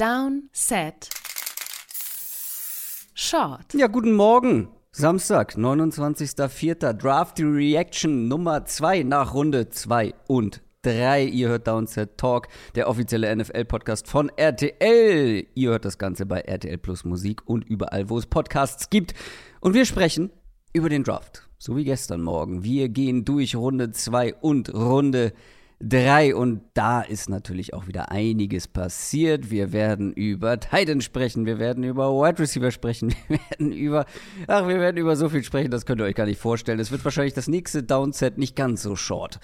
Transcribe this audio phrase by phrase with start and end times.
[0.00, 1.10] Down, Set,
[3.12, 3.74] Short.
[3.74, 4.68] Ja, guten Morgen.
[4.92, 6.94] Samstag, 29.04.
[6.94, 11.24] Draft Reaction Nummer 2 nach Runde 2 und 3.
[11.24, 15.46] Ihr hört Downset Talk, der offizielle NFL-Podcast von RTL.
[15.54, 19.12] Ihr hört das Ganze bei RTL Plus Musik und überall, wo es Podcasts gibt.
[19.60, 20.30] Und wir sprechen
[20.72, 22.64] über den Draft, so wie gestern Morgen.
[22.64, 28.10] Wir gehen durch Runde 2 und Runde 3 3 und da ist natürlich auch wieder
[28.10, 29.50] einiges passiert.
[29.50, 34.04] Wir werden über Titan sprechen, wir werden über Wide Receiver sprechen, wir werden über,
[34.46, 36.80] ach, wir werden über so viel sprechen, das könnt ihr euch gar nicht vorstellen.
[36.80, 39.40] Es wird wahrscheinlich das nächste Downset nicht ganz so short.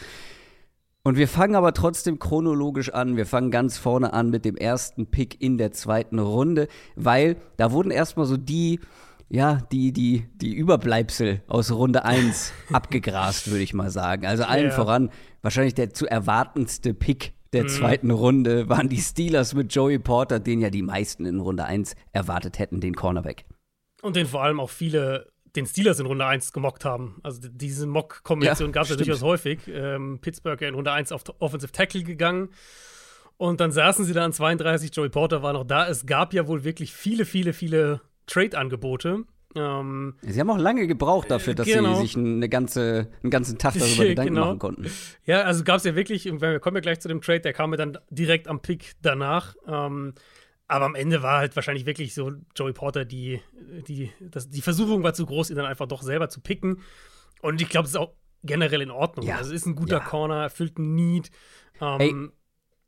[1.02, 3.16] Und wir fangen aber trotzdem chronologisch an.
[3.16, 6.66] Wir fangen ganz vorne an mit dem ersten Pick in der zweiten Runde,
[6.96, 8.80] weil da wurden erstmal so die,
[9.28, 14.26] ja, die, die, die Überbleibsel aus Runde 1 abgegrast, würde ich mal sagen.
[14.26, 14.70] Also allen ja.
[14.70, 15.10] voran
[15.42, 17.68] wahrscheinlich der zu erwartendste Pick der mhm.
[17.68, 21.94] zweiten Runde waren die Steelers mit Joey Porter, den ja die meisten in Runde 1
[22.12, 23.44] erwartet hätten, den Cornerback.
[24.02, 27.18] Und den vor allem auch viele den Steelers in Runde 1 gemockt haben.
[27.22, 29.60] Also diese Mock-Kombination ja, gab es ja durchaus häufig.
[29.68, 32.50] Ähm, Pittsburgh in Runde 1 auf Offensive Tackle gegangen.
[33.38, 35.88] Und dann saßen sie da an 32, Joey Porter war noch da.
[35.88, 39.24] Es gab ja wohl wirklich viele, viele, viele Trade-Angebote.
[39.54, 41.94] Ähm, sie haben auch lange gebraucht dafür, dass genau.
[41.94, 44.46] sie sich eine ganze, einen ganzen Tag darüber Gedanken genau.
[44.46, 44.90] machen konnten.
[45.24, 47.72] Ja, also gab es ja wirklich, wir kommen ja gleich zu dem Trade, der kam
[47.72, 49.54] ja dann direkt am Pick danach.
[49.66, 50.14] Ähm,
[50.68, 53.40] aber am Ende war halt wahrscheinlich wirklich so Joey Porter, die,
[53.86, 56.80] die, das, die Versuchung war zu groß, ihn dann einfach doch selber zu picken.
[57.40, 59.26] Und ich glaube, es ist auch generell in Ordnung.
[59.26, 59.36] Ja.
[59.36, 60.04] Also ist ein guter ja.
[60.04, 61.30] Corner, erfüllt ein Need.
[61.80, 62.14] Ähm, hey,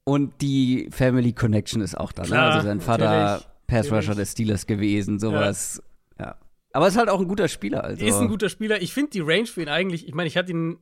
[0.05, 2.23] und die Family Connection ist auch da.
[2.23, 2.41] Ne?
[2.41, 5.81] Also sein Vater Pass Rusher des Steelers gewesen, sowas.
[6.19, 6.25] Ja.
[6.25, 6.37] ja.
[6.73, 7.85] Aber ist halt auch ein guter Spieler.
[7.85, 8.05] Also.
[8.05, 8.83] Ist ein guter Spieler.
[8.83, 10.79] Ich finde die Range für ihn eigentlich, ich meine, ich hatte ihn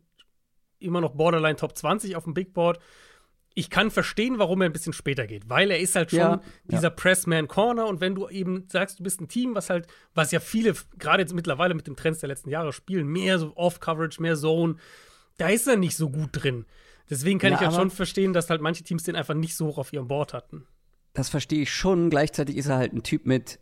[0.78, 2.78] immer noch Borderline Top 20 auf dem Big Board.
[3.54, 6.40] Ich kann verstehen, warum er ein bisschen später geht, weil er ist halt schon ja,
[6.64, 6.90] dieser ja.
[6.90, 10.40] Pressman Corner und wenn du eben sagst, du bist ein Team, was halt, was ja
[10.40, 14.36] viele, gerade jetzt mittlerweile mit den Trends der letzten Jahre spielen, mehr so Off-Coverage, mehr
[14.36, 14.76] Zone,
[15.38, 16.66] da ist er nicht so gut drin.
[17.08, 19.68] Deswegen kann ja, ich halt schon verstehen, dass halt manche Teams den einfach nicht so
[19.68, 20.66] hoch auf ihrem Board hatten.
[21.16, 22.10] Das verstehe ich schon.
[22.10, 23.58] Gleichzeitig ist er halt ein Typ mit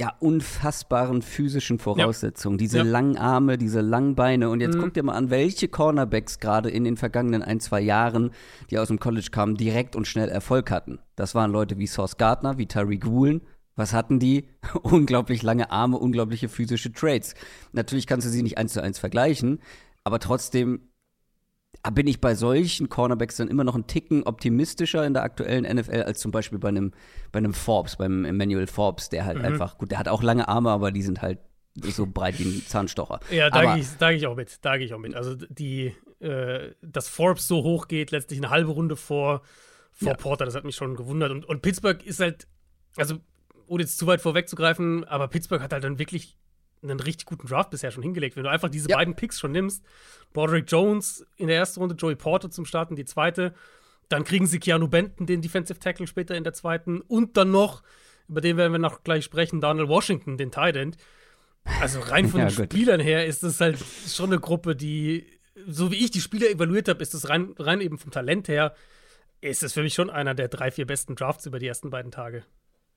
[0.00, 2.58] ja, unfassbaren physischen Voraussetzungen.
[2.58, 2.58] Ja.
[2.58, 2.84] Diese ja.
[2.84, 4.50] langen Arme, diese langen Beine.
[4.50, 4.80] Und jetzt mhm.
[4.80, 8.32] guck dir mal an, welche Cornerbacks gerade in den vergangenen ein, zwei Jahren,
[8.70, 10.98] die aus dem College kamen, direkt und schnell Erfolg hatten.
[11.14, 13.42] Das waren Leute wie Sauce Gardner, wie Tariq Woolen.
[13.76, 14.48] Was hatten die?
[14.82, 17.34] Unglaublich lange Arme, unglaubliche physische Traits.
[17.72, 19.60] Natürlich kannst du sie nicht eins zu eins vergleichen,
[20.02, 20.89] aber trotzdem
[21.88, 26.02] bin ich bei solchen Cornerbacks dann immer noch ein Ticken optimistischer in der aktuellen NFL
[26.02, 26.92] als zum Beispiel bei einem,
[27.32, 29.44] bei einem Forbes, beim Emmanuel Forbes, der halt mhm.
[29.44, 31.38] einfach, gut, der hat auch lange Arme, aber die sind halt
[31.76, 33.20] so breit wie ein Zahnstocher.
[33.30, 35.14] Ja, da gehe ich, geh ich auch mit, da gehe ich auch mit.
[35.14, 39.42] Also die, äh, dass Forbes so hoch geht, letztlich eine halbe Runde vor,
[39.92, 40.14] vor ja.
[40.14, 41.30] Porter, das hat mich schon gewundert.
[41.30, 42.46] Und, und Pittsburgh ist halt,
[42.96, 43.16] also
[43.66, 46.36] ohne jetzt zu weit vorwegzugreifen, aber Pittsburgh hat halt dann wirklich
[46.82, 48.36] einen richtig guten Draft bisher schon hingelegt.
[48.36, 48.96] Wenn du einfach diese ja.
[48.96, 49.84] beiden Picks schon nimmst,
[50.32, 53.54] Broderick Jones in der ersten Runde, Joey Porter zum Starten, die zweite,
[54.08, 57.82] dann kriegen sie Keanu Benton, den Defensive Tackle, später in der zweiten und dann noch,
[58.28, 60.96] über den werden wir noch gleich sprechen, Donald Washington, den Tight End.
[61.80, 62.72] Also rein von ja, den gut.
[62.72, 65.26] Spielern her ist das halt schon eine Gruppe, die,
[65.66, 68.74] so wie ich die Spieler evaluiert habe, ist das rein, rein eben vom Talent her,
[69.40, 72.10] ist es für mich schon einer der drei, vier besten Drafts über die ersten beiden
[72.10, 72.44] Tage.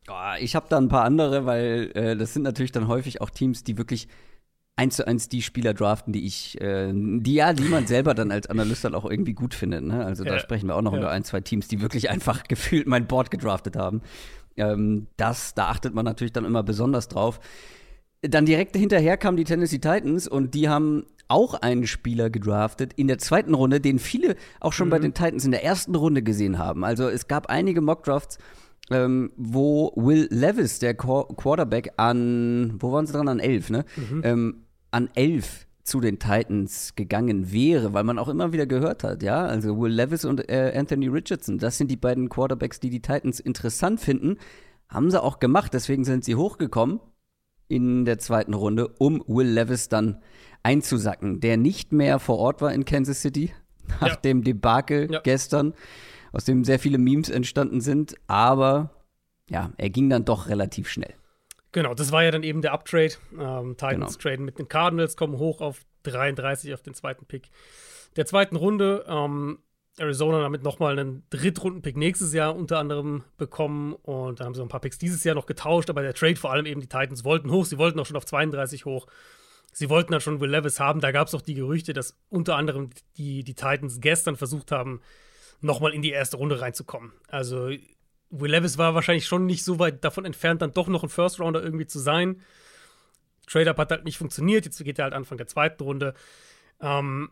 [0.10, 3.30] Oh, ich habe da ein paar andere, weil äh, das sind natürlich dann häufig auch
[3.30, 4.08] Teams, die wirklich
[4.76, 8.32] eins zu eins die Spieler draften, die ich, äh, die ja, die man selber dann
[8.32, 9.84] als Analyst dann auch irgendwie gut findet.
[9.84, 10.04] Ne?
[10.04, 11.00] Also da sprechen wir auch noch ja.
[11.00, 14.02] über ein, zwei Teams, die wirklich einfach gefühlt mein Board gedraftet haben.
[14.58, 17.40] Ähm, das, da achtet man natürlich dann immer besonders drauf.
[18.22, 23.08] Dann direkt hinterher kamen die Tennessee Titans und die haben auch einen Spieler gedraftet in
[23.08, 24.92] der zweiten Runde, den viele auch schon mhm.
[24.92, 26.84] bei den Titans in der ersten Runde gesehen haben.
[26.84, 28.38] Also es gab einige Mock-Drafts,
[28.92, 33.28] ähm, wo Will Levis, der Qu Quarterback, an, wo waren sie dran?
[33.28, 33.86] An elf, ne?
[33.96, 34.22] Mhm.
[34.24, 39.22] Ähm, an elf zu den Titans gegangen wäre, weil man auch immer wieder gehört hat,
[39.22, 43.02] ja, also Will Levis und äh, Anthony Richardson, das sind die beiden Quarterbacks, die die
[43.02, 44.38] Titans interessant finden,
[44.88, 47.02] haben sie auch gemacht, deswegen sind sie hochgekommen
[47.68, 50.22] in der zweiten Runde, um Will Levis dann
[50.62, 53.52] einzusacken, der nicht mehr vor Ort war in Kansas City
[54.00, 54.16] nach ja.
[54.16, 55.20] dem Debakel ja.
[55.20, 55.74] gestern
[56.34, 58.16] aus dem sehr viele Memes entstanden sind.
[58.28, 58.90] Aber
[59.50, 61.14] ja, er ging dann doch relativ schnell.
[61.72, 63.14] Genau, das war ja dann eben der Uptrade.
[63.40, 64.22] Ähm, Titans genau.
[64.22, 67.50] traden mit den Cardinals, kommen hoch auf 33 auf den zweiten Pick
[68.16, 69.06] der zweiten Runde.
[69.08, 69.60] Ähm,
[69.98, 74.66] Arizona damit nochmal einen Drittrunden-Pick nächstes Jahr unter anderem bekommen und dann haben sie noch
[74.66, 77.24] ein paar Picks dieses Jahr noch getauscht, aber der Trade vor allem eben die Titans
[77.24, 79.06] wollten hoch, sie wollten auch schon auf 32 hoch.
[79.72, 82.56] Sie wollten dann schon Will Levis haben, da gab es auch die Gerüchte, dass unter
[82.56, 85.02] anderem die, die Titans gestern versucht haben,
[85.64, 87.14] nochmal in die erste Runde reinzukommen.
[87.28, 87.70] Also
[88.30, 91.40] Will Levis war wahrscheinlich schon nicht so weit davon entfernt, dann doch noch ein First
[91.40, 92.42] Rounder irgendwie zu sein.
[93.48, 96.14] Trade-Up hat halt nicht funktioniert, jetzt geht er halt Anfang der zweiten Runde.
[96.82, 97.30] Ähm,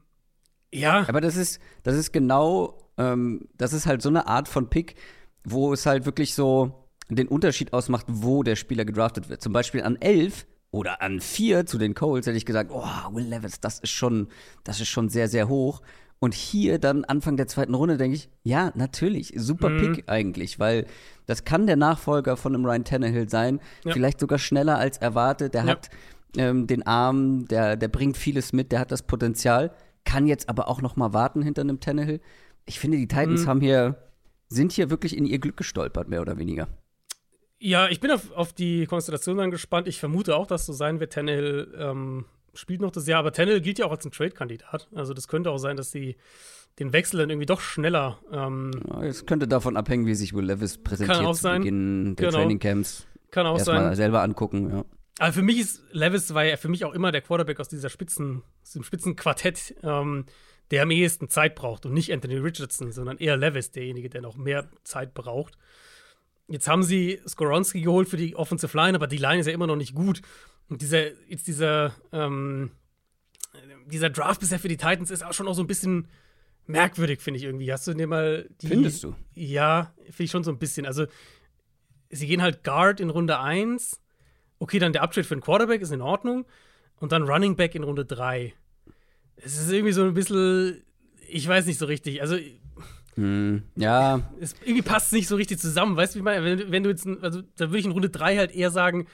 [0.74, 1.06] ja.
[1.08, 4.96] Aber das ist, das ist genau, ähm, das ist halt so eine Art von Pick,
[5.44, 9.42] wo es halt wirklich so den Unterschied ausmacht, wo der Spieler gedraftet wird.
[9.42, 13.26] Zum Beispiel an 11 oder an 4 zu den Coles hätte ich gesagt, oh, Will
[13.26, 14.30] Levis, das ist schon,
[14.64, 15.82] das ist schon sehr, sehr hoch.
[16.24, 19.96] Und hier dann Anfang der zweiten Runde denke ich, ja, natürlich, super mhm.
[19.96, 20.86] Pick eigentlich, weil
[21.26, 23.92] das kann der Nachfolger von einem Ryan Tannehill sein, ja.
[23.92, 25.56] vielleicht sogar schneller als erwartet.
[25.56, 25.72] Der ja.
[25.72, 25.90] hat
[26.38, 29.72] ähm, den Arm, der, der bringt vieles mit, der hat das Potenzial,
[30.06, 32.22] kann jetzt aber auch noch mal warten hinter einem Tannehill.
[32.68, 33.48] Ich finde, die Titans mhm.
[33.48, 33.98] haben hier,
[34.48, 36.68] sind hier wirklich in ihr Glück gestolpert, mehr oder weniger.
[37.58, 39.88] Ja, ich bin auf, auf die Konstellation dann gespannt.
[39.88, 41.14] Ich vermute auch, dass so sein wird.
[41.14, 44.90] Tannehill ähm, spielt noch das Jahr, aber Tannehill gilt ja auch als ein Trade-Kandidat.
[44.94, 46.18] Also das könnte auch sein, dass sie
[46.80, 48.20] den Wechsel dann irgendwie doch schneller.
[48.32, 48.72] Ähm,
[49.02, 51.62] es könnte davon abhängen, wie sich Will Levis präsentiert kann auch sein.
[51.62, 52.40] Beginn der genau.
[52.40, 53.08] Trainingcamps.
[53.30, 53.82] Kann auch Erst sein.
[53.82, 54.86] Mal selber angucken, ja.
[55.20, 57.90] Aber für mich ist Levis war ja für mich auch immer der Quarterback aus dieser
[57.90, 60.26] Spitzen, aus dem Spitzenquartett, ähm,
[60.72, 64.38] der am ehesten Zeit braucht und nicht Anthony Richardson, sondern eher Levis, derjenige, der noch
[64.38, 65.58] mehr Zeit braucht.
[66.48, 69.68] Jetzt haben sie Skoronski geholt für die Offensive Line, aber die Line ist ja immer
[69.68, 70.22] noch nicht gut.
[70.72, 72.72] Und dieser, jetzt dieser, ähm,
[73.88, 76.08] dieser Draft bisher für die Titans ist auch schon auch so ein bisschen
[76.66, 77.74] merkwürdig, finde ich irgendwie.
[77.74, 78.68] Hast du dir mal die.
[78.68, 79.14] Findest du?
[79.34, 80.86] Ja, finde ich schon so ein bisschen.
[80.86, 81.08] Also,
[82.10, 84.00] sie gehen halt Guard in Runde 1.
[84.60, 86.46] Okay, dann der Uptrade für den Quarterback ist in Ordnung.
[87.02, 88.54] Und dann Running Back in Runde 3.
[89.36, 90.82] Es ist irgendwie so ein bisschen.
[91.28, 92.22] Ich weiß nicht so richtig.
[92.22, 92.38] Also,
[93.16, 94.22] hm, ja.
[94.40, 95.98] Es, irgendwie passt es nicht so richtig zusammen.
[95.98, 98.38] Weißt du, wie man, wenn, wenn, du jetzt, also da würde ich in Runde 3
[98.38, 99.08] halt eher sagen,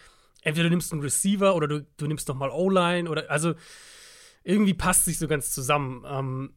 [0.47, 3.53] entweder du nimmst einen Receiver oder du, du nimmst nochmal O-Line oder, also
[4.43, 6.05] irgendwie passt es nicht so ganz zusammen.
[6.07, 6.53] Ähm,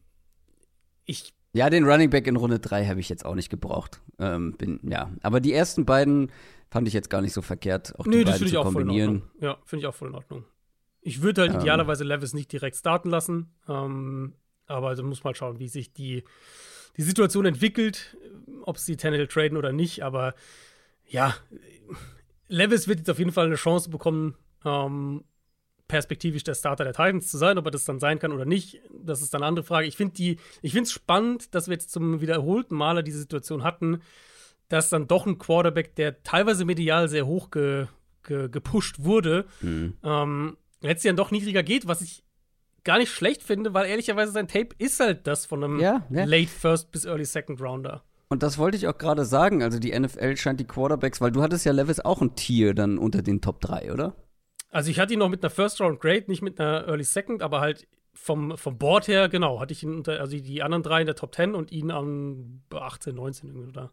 [1.05, 1.33] ich.
[1.51, 3.99] Ja, den Running Back in Runde 3 habe ich jetzt auch nicht gebraucht.
[4.17, 5.11] Ähm, bin, ja.
[5.21, 6.31] Aber die ersten beiden
[6.69, 9.23] fand ich jetzt gar nicht so verkehrt, auch die nee, beiden zu kombinieren.
[9.41, 10.45] Ja, finde ich auch voll in Ordnung.
[11.01, 11.59] Ich würde halt ähm.
[11.59, 13.53] idealerweise Levis nicht direkt starten lassen.
[13.67, 14.35] Ähm,
[14.67, 16.23] aber also muss mal schauen, wie sich die
[16.95, 18.17] die Situation entwickelt,
[18.63, 20.03] ob sie Tannehill traden oder nicht.
[20.03, 20.33] Aber
[21.05, 21.35] ja,
[22.51, 25.23] Levis wird jetzt auf jeden Fall eine Chance bekommen, ähm,
[25.87, 27.57] perspektivisch der Starter der Titans zu sein.
[27.57, 29.87] Ob er das dann sein kann oder nicht, das ist dann eine andere Frage.
[29.87, 34.01] Ich finde es spannend, dass wir jetzt zum wiederholten Male diese Situation hatten,
[34.67, 37.87] dass dann doch ein Quarterback, der teilweise medial sehr hoch ge,
[38.23, 39.97] ge, gepusht wurde, mhm.
[40.03, 42.23] ähm, letztlich dann doch niedriger geht, was ich
[42.83, 46.25] gar nicht schlecht finde, weil ehrlicherweise sein Tape ist halt das von einem ja, ja.
[46.25, 48.03] Late First bis Early Second Rounder.
[48.31, 49.61] Und das wollte ich auch gerade sagen.
[49.61, 52.97] Also die NFL scheint die Quarterbacks, weil du hattest ja Levis auch ein Tier dann
[52.97, 54.15] unter den Top 3, oder?
[54.69, 57.41] Also ich hatte ihn noch mit einer First Round Grade, nicht mit einer Early Second,
[57.41, 61.01] aber halt vom, vom Board her, genau, hatte ich ihn unter, also die anderen drei
[61.01, 63.91] in der Top 10 und ihn an 18, 19 irgendwie da.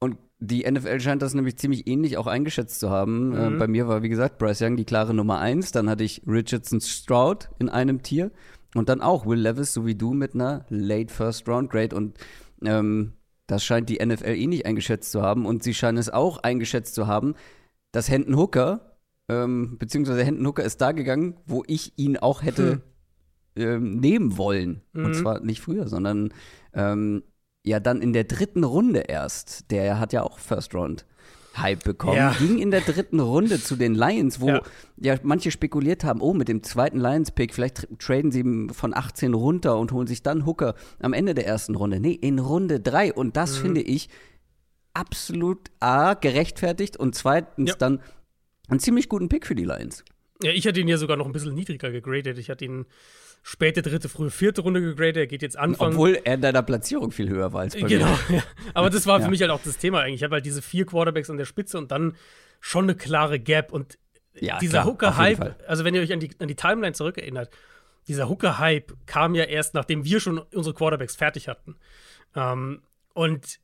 [0.00, 3.32] Und die NFL scheint das nämlich ziemlich ähnlich auch eingeschätzt zu haben.
[3.32, 3.54] Äh, mhm.
[3.54, 5.72] Äh, bei mir war, wie gesagt, Bryce Young die klare Nummer eins.
[5.72, 8.32] Dann hatte ich Richardson Stroud in einem Tier.
[8.74, 11.96] Und dann auch Will Levis, so wie du, mit einer Late First Round Grade.
[11.96, 12.18] Und
[12.66, 13.14] ähm,
[13.46, 15.46] das scheint die NFL ähnlich eingeschätzt zu haben.
[15.46, 17.34] Und sie scheinen es auch eingeschätzt zu haben,
[17.92, 22.82] dass Hendon Hooker, ähm, beziehungsweise Hendon Hooker ist da gegangen, wo ich ihn auch hätte
[23.56, 23.62] hm.
[23.62, 24.82] ähm, nehmen wollen.
[24.92, 25.04] Mhm.
[25.04, 26.32] Und zwar nicht früher, sondern
[26.72, 27.22] ähm,
[27.64, 29.70] ja dann in der dritten Runde erst.
[29.70, 31.06] Der hat ja auch First Round.
[31.56, 32.32] Hype bekommen, ja.
[32.32, 34.62] ging in der dritten Runde zu den Lions, wo ja.
[34.96, 35.16] ja.
[35.22, 39.92] manche spekuliert haben, oh, mit dem zweiten Lions-Pick, vielleicht traden sie von 18 runter und
[39.92, 42.00] holen sich dann Hooker am Ende der ersten Runde.
[42.00, 43.12] Nee, in Runde 3.
[43.12, 43.62] Und das mhm.
[43.62, 44.08] finde ich
[44.94, 47.76] absolut A, gerechtfertigt und zweitens ja.
[47.76, 48.00] dann
[48.68, 50.04] einen ziemlich guten Pick für die Lions.
[50.42, 52.38] Ja, ich hatte ihn ja sogar noch ein bisschen niedriger gegradet.
[52.38, 52.86] Ich hatte ihn
[53.44, 55.18] späte dritte, frühe vierte Runde gegradet.
[55.18, 55.92] Er geht jetzt Anfang.
[55.92, 58.36] Obwohl er in deiner Platzierung viel höher war als bei genau, mir.
[58.36, 58.42] Ja.
[58.72, 59.30] Aber das war für ja.
[59.30, 60.16] mich halt auch das Thema eigentlich.
[60.16, 62.16] Ich habe halt diese vier Quarterbacks an der Spitze und dann
[62.58, 63.70] schon eine klare Gap.
[63.70, 63.98] Und
[64.32, 67.50] ja, dieser Hooker-Hype, also wenn ihr euch an die, an die Timeline zurückerinnert,
[68.08, 71.76] dieser Hooker-Hype kam ja erst, nachdem wir schon unsere Quarterbacks fertig hatten.
[72.34, 72.80] Ähm,
[73.12, 73.60] und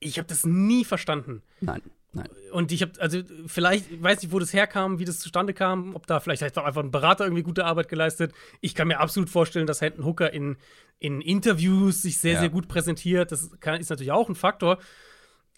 [0.00, 1.42] ich habe das nie verstanden.
[1.60, 1.80] Nein.
[2.12, 2.28] Nein.
[2.52, 5.94] Und ich habe, also vielleicht, ich weiß nicht, wo das herkam, wie das zustande kam,
[5.94, 8.32] ob da vielleicht hat auch einfach ein Berater irgendwie gute Arbeit geleistet.
[8.60, 10.56] Ich kann mir absolut vorstellen, dass Hendon Hooker in,
[10.98, 12.40] in Interviews sich sehr, ja.
[12.40, 13.30] sehr gut präsentiert.
[13.30, 14.78] Das kann, ist natürlich auch ein Faktor.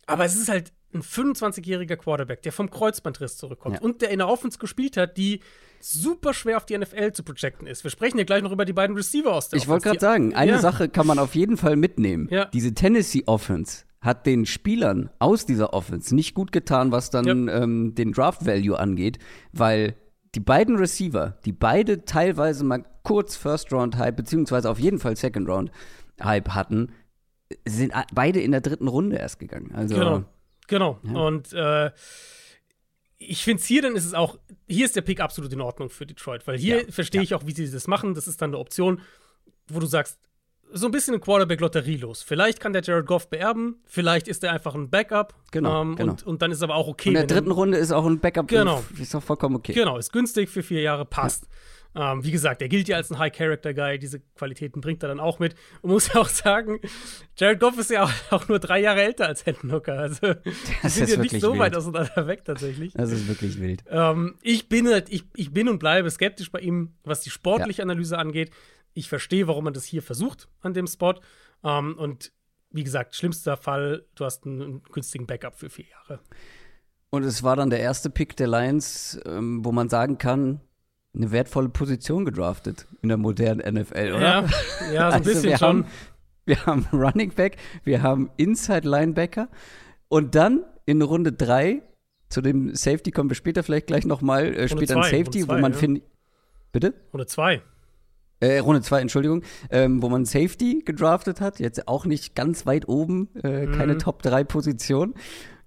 [0.07, 3.83] Aber es ist halt ein 25-jähriger Quarterback, der vom Kreuzbandriss zurückkommt ja.
[3.83, 5.41] und der in der Offense gespielt hat, die
[5.79, 7.85] super schwer auf die NFL zu projecten ist.
[7.85, 10.35] Wir sprechen ja gleich noch über die beiden Receiver aus der Ich wollte gerade sagen,
[10.35, 10.59] eine ja.
[10.59, 12.29] Sache kann man auf jeden Fall mitnehmen.
[12.53, 17.63] Diese Tennessee Offense hat den Spielern aus dieser Offense nicht gut getan, was dann ja.
[17.63, 19.19] ähm, den Draft Value angeht,
[19.53, 19.95] weil
[20.35, 25.17] die beiden Receiver, die beide teilweise mal kurz First Round Hype beziehungsweise auf jeden Fall
[25.17, 25.71] Second Round
[26.23, 26.93] Hype hatten,
[27.67, 29.73] sind beide in der dritten Runde erst gegangen.
[29.75, 30.25] Also, genau,
[30.69, 30.99] genau.
[31.03, 31.21] Ja.
[31.21, 31.91] Und äh,
[33.19, 34.39] ich finde es hier, dann ist es auch,
[34.69, 37.47] hier ist der Pick absolut in Ordnung für Detroit, weil hier ja, verstehe ich auch,
[37.47, 38.15] wie sie das machen.
[38.15, 39.01] Das ist dann eine Option,
[39.69, 40.19] wo du sagst,
[40.73, 42.23] so ein bisschen eine Quarterback-Lotterie los.
[42.23, 45.35] Vielleicht kann der Jared Goff beerben, vielleicht ist er einfach ein Backup.
[45.51, 46.13] Genau, ähm, genau.
[46.13, 47.11] Und, und, dann ist aber auch okay.
[47.11, 48.49] In der dritten Runde ist auch ein Backup.
[48.49, 48.83] Genau.
[48.99, 49.73] Ist auch vollkommen okay.
[49.73, 51.45] Genau, ist günstig für vier Jahre, passt.
[51.45, 52.13] Ja.
[52.13, 55.41] Ähm, wie gesagt, er gilt ja als ein High-Character-Guy, diese Qualitäten bringt er dann auch
[55.41, 55.57] mit.
[55.83, 56.79] Und muss ja auch sagen,
[57.37, 59.99] Jared Goff ist ja auch, auch nur drei Jahre älter als Hendon Hooker.
[59.99, 60.35] Also,
[60.83, 61.61] das sind ja nicht so wild.
[61.61, 62.93] weit auseinander weg, tatsächlich.
[62.93, 63.83] Das ist wirklich wild.
[63.89, 67.79] Ähm, ich, bin halt, ich, ich bin und bleibe skeptisch bei ihm, was die sportliche
[67.79, 67.85] ja.
[67.85, 68.53] Analyse angeht.
[68.95, 71.15] Ich verstehe, warum man das hier versucht an dem Spot.
[71.65, 72.33] Ähm, und
[72.71, 76.21] wie gesagt, schlimmster Fall, du hast einen, einen günstigen Backup für vier Jahre.
[77.11, 80.61] Und es war dann der erste Pick der Lions, ähm, wo man sagen kann,
[81.13, 84.21] eine wertvolle Position gedraftet in der modernen NFL, oder?
[84.21, 85.69] Ja, ja so ein also bisschen wir schon.
[85.69, 85.87] Haben,
[86.45, 89.49] wir haben Running Back, wir haben Inside Linebacker
[90.09, 91.83] und dann in Runde 3,
[92.29, 95.61] zu dem Safety kommen wir später vielleicht gleich nochmal, äh, später ein Safety, zwei, wo
[95.61, 95.79] man ja.
[95.79, 96.05] findet.
[96.73, 96.95] Bitte?
[97.13, 97.61] Runde 2.
[98.41, 102.89] Äh, Runde 2, Entschuldigung, ähm, wo man Safety gedraftet hat, jetzt auch nicht ganz weit
[102.89, 103.73] oben, äh, mhm.
[103.73, 105.15] keine Top 3 Position,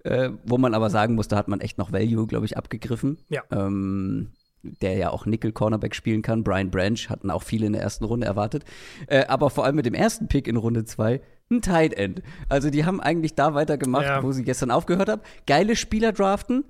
[0.03, 3.19] äh, wo man aber sagen muss, da hat man echt noch Value, glaube ich, abgegriffen.
[3.29, 3.43] Ja.
[3.51, 4.31] Ähm,
[4.63, 6.43] der ja auch Nickel Cornerback spielen kann.
[6.43, 8.63] Brian Branch hatten auch viele in der ersten Runde erwartet.
[9.07, 12.21] Äh, aber vor allem mit dem ersten Pick in Runde 2 ein Tight End.
[12.49, 14.23] Also die haben eigentlich da weitergemacht, ja.
[14.23, 15.21] wo sie gestern aufgehört haben.
[15.45, 16.63] Geile Spieler draften,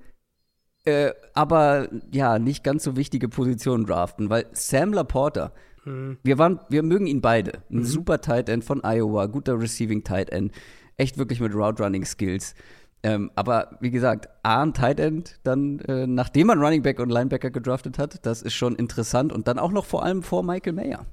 [0.84, 5.52] äh, aber ja, nicht ganz so wichtige Positionen draften, weil Sam Laporta,
[5.84, 6.18] mhm.
[6.22, 7.62] wir, waren, wir mögen ihn beide.
[7.70, 7.84] Ein mhm.
[7.84, 10.52] super Tight End von Iowa, guter Receiving Tight End,
[10.96, 12.54] echt wirklich mit Route Running Skills.
[13.02, 17.10] Ähm, aber wie gesagt, A, ein Tight End, dann, äh, nachdem man Running Back und
[17.10, 19.30] Linebacker gedraftet hat, das ist schon interessant.
[19.30, 21.04] Und dann auch noch vor allem vor Michael Mayer.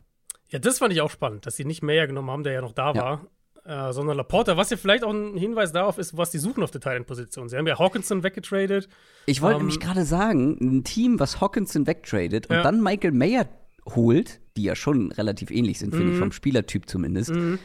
[0.48, 2.72] Ja, das fand ich auch spannend, dass sie nicht Mayer genommen haben, der ja noch
[2.72, 3.26] da war,
[3.66, 6.72] äh, sondern Laporta, was ja vielleicht auch ein Hinweis darauf ist, was die suchen auf
[6.72, 7.50] der Tight End-Position.
[7.50, 8.88] Sie haben ja Hawkinson weggetradet.
[9.26, 12.64] Ich wollte ähm, nämlich gerade sagen, ein Team, was Hawkinson wegtradet und ja.
[12.64, 13.48] dann Michael Mayer
[13.88, 16.14] holt, die ja schon relativ ähnlich sind, finde mhm.
[16.14, 17.32] ich, vom Spielertyp zumindest.
[17.32, 17.60] Mhm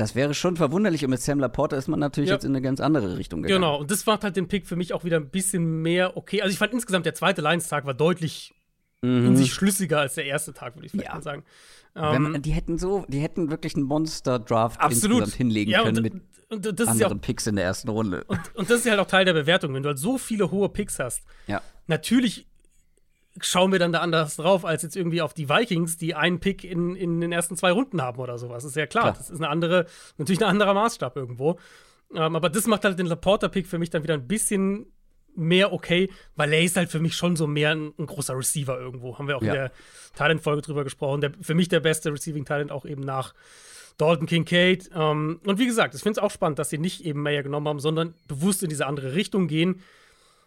[0.00, 2.36] das wäre schon verwunderlich und mit Sam Laporta ist man natürlich ja.
[2.36, 3.60] jetzt in eine ganz andere Richtung gegangen.
[3.60, 6.40] Genau, und das macht halt den Pick für mich auch wieder ein bisschen mehr okay.
[6.40, 8.54] Also ich fand insgesamt der zweite Lions-Tag war deutlich
[9.02, 9.26] mhm.
[9.26, 11.14] in sich schlüssiger als der erste Tag, würde ich vielleicht ja.
[11.14, 11.44] mal sagen.
[11.94, 16.14] Ähm, man, die hätten so, die hätten wirklich einen Monster-Draft insgesamt hinlegen ja, können mit
[16.48, 18.24] und das anderen ja auch, Picks in der ersten Runde.
[18.24, 20.50] Und, und, das ist ja halt auch Teil der Bewertung, wenn du halt so viele
[20.50, 21.22] hohe Picks hast.
[21.46, 21.62] Ja.
[21.86, 22.46] Natürlich
[23.40, 26.64] schauen wir dann da anders drauf, als jetzt irgendwie auf die Vikings, die einen Pick
[26.64, 28.62] in, in den ersten zwei Runden haben oder sowas.
[28.62, 29.04] Das ist ja klar.
[29.04, 29.14] klar.
[29.16, 29.86] Das ist eine andere,
[30.18, 31.58] natürlich ein anderer Maßstab irgendwo.
[32.14, 34.86] Ähm, aber das macht halt den Laporta-Pick für mich dann wieder ein bisschen
[35.36, 38.78] mehr okay, weil er ist halt für mich schon so mehr ein, ein großer Receiver
[38.78, 39.16] irgendwo.
[39.18, 39.52] Haben wir auch ja.
[39.52, 39.72] in der
[40.14, 41.20] Talent-Folge drüber gesprochen.
[41.20, 43.32] Der, für mich der beste Receiving-Talent auch eben nach
[43.96, 44.90] Dalton Kincaid.
[44.94, 47.68] Ähm, und wie gesagt, ich finde es auch spannend, dass sie nicht eben Mayer genommen
[47.68, 49.82] haben, sondern bewusst in diese andere Richtung gehen.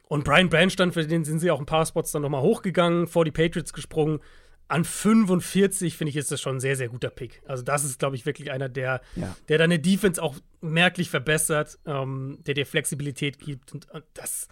[0.07, 3.07] Und Brian Branch dann, für den sind sie auch ein paar Spots dann nochmal hochgegangen,
[3.07, 4.19] vor die Patriots gesprungen.
[4.67, 7.41] An 45 finde ich, ist das schon ein sehr, sehr guter Pick.
[7.45, 9.35] Also, das ist, glaube ich, wirklich einer, der, ja.
[9.49, 13.73] der deine Defense auch merklich verbessert, ähm, der dir Flexibilität gibt.
[13.73, 14.47] Und, und das,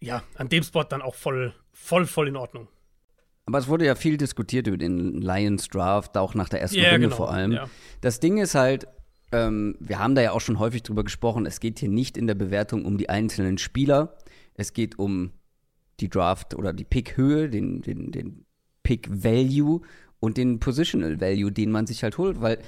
[0.00, 2.68] ja, an dem Spot dann auch voll, voll, voll in Ordnung.
[3.46, 6.90] Aber es wurde ja viel diskutiert über den Lions Draft, auch nach der ersten ja,
[6.90, 7.52] Runde genau, vor allem.
[7.52, 7.70] Ja.
[8.02, 8.86] Das Ding ist halt,
[9.32, 12.26] ähm, wir haben da ja auch schon häufig drüber gesprochen, es geht hier nicht in
[12.26, 14.18] der Bewertung um die einzelnen Spieler,
[14.58, 15.30] es geht um
[16.00, 18.44] die Draft oder die Pick-Höhe, den, den, den
[18.82, 19.80] Pick-Value
[20.20, 22.40] und den Positional Value, den man sich halt holt.
[22.40, 22.58] Weil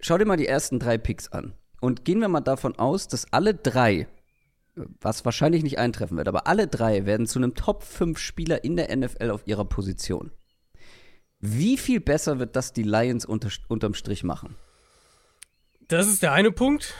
[0.00, 1.52] schau dir mal die ersten drei Picks an.
[1.80, 4.08] Und gehen wir mal davon aus, dass alle drei,
[4.74, 8.76] was wahrscheinlich nicht eintreffen wird, aber alle drei werden zu einem Top 5 Spieler in
[8.76, 10.32] der NFL auf ihrer Position.
[11.38, 14.56] Wie viel besser wird das die Lions unter, unterm Strich machen?
[15.86, 16.94] Das ist der eine Punkt.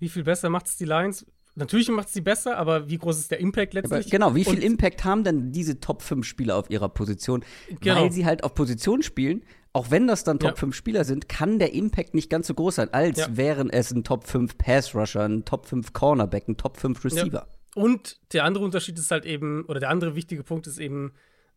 [0.00, 1.24] Wie viel besser macht es die Lions?
[1.58, 4.06] Natürlich macht es sie besser, aber wie groß ist der Impact letztlich?
[4.06, 7.42] Aber genau, wie viel Und Impact haben denn diese Top 5 Spieler auf ihrer Position?
[7.80, 8.02] Genau.
[8.02, 10.56] Weil sie halt auf Position spielen, auch wenn das dann Top ja.
[10.56, 13.36] 5 Spieler sind, kann der Impact nicht ganz so groß sein, als ja.
[13.36, 17.46] wären es ein Top 5 Pass Rusher, ein Top 5 Cornerback, ein Top 5 Receiver.
[17.48, 17.82] Ja.
[17.82, 21.12] Und der andere Unterschied ist halt eben, oder der andere wichtige Punkt ist eben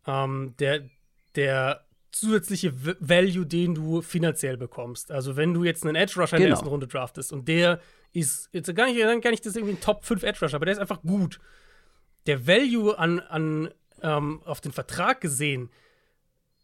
[0.06, 0.88] ähm, der,
[1.36, 5.12] der zusätzliche Value, den du finanziell bekommst.
[5.12, 6.36] Also wenn du jetzt einen Edge Rusher genau.
[6.36, 6.54] in der genau.
[6.56, 7.80] ersten Runde draftest und der
[8.12, 10.74] ist jetzt gar nicht, gar nicht das irgendwie ein Top 5 Edge Rusher, aber der
[10.74, 11.40] ist einfach gut.
[12.26, 13.70] Der Value an, an
[14.02, 15.70] ähm, auf den Vertrag gesehen,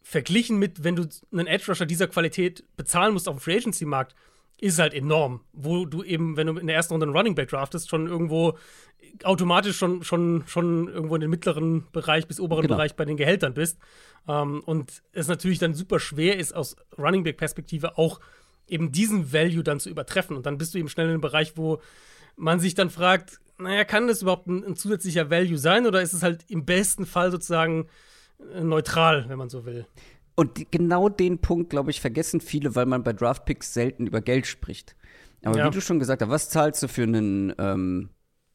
[0.01, 3.85] verglichen mit, wenn du einen Edge Rusher dieser Qualität bezahlen musst auf dem Free Agency
[3.85, 4.15] Markt,
[4.59, 5.41] ist halt enorm.
[5.53, 8.57] Wo du eben, wenn du in der ersten Runde einen Running Back draftest, schon irgendwo
[9.23, 12.75] automatisch schon, schon, schon irgendwo in den mittleren Bereich bis oberen genau.
[12.75, 13.77] Bereich bei den Gehältern bist.
[14.27, 18.19] Ähm, und es natürlich dann super schwer ist, aus Running Back-Perspektive auch
[18.67, 20.35] eben diesen Value dann zu übertreffen.
[20.35, 21.81] Und dann bist du eben schnell in einem Bereich, wo
[22.35, 26.13] man sich dann fragt, naja, kann das überhaupt ein, ein zusätzlicher Value sein oder ist
[26.13, 27.87] es halt im besten Fall sozusagen
[28.53, 29.87] äh, neutral, wenn man so will?
[30.35, 34.45] Und genau den Punkt, glaube ich, vergessen viele, weil man bei Draftpicks selten über Geld
[34.45, 34.95] spricht.
[35.43, 35.65] Aber ja.
[35.65, 38.09] wie du schon gesagt hast, was zahlst du für einen, ähm,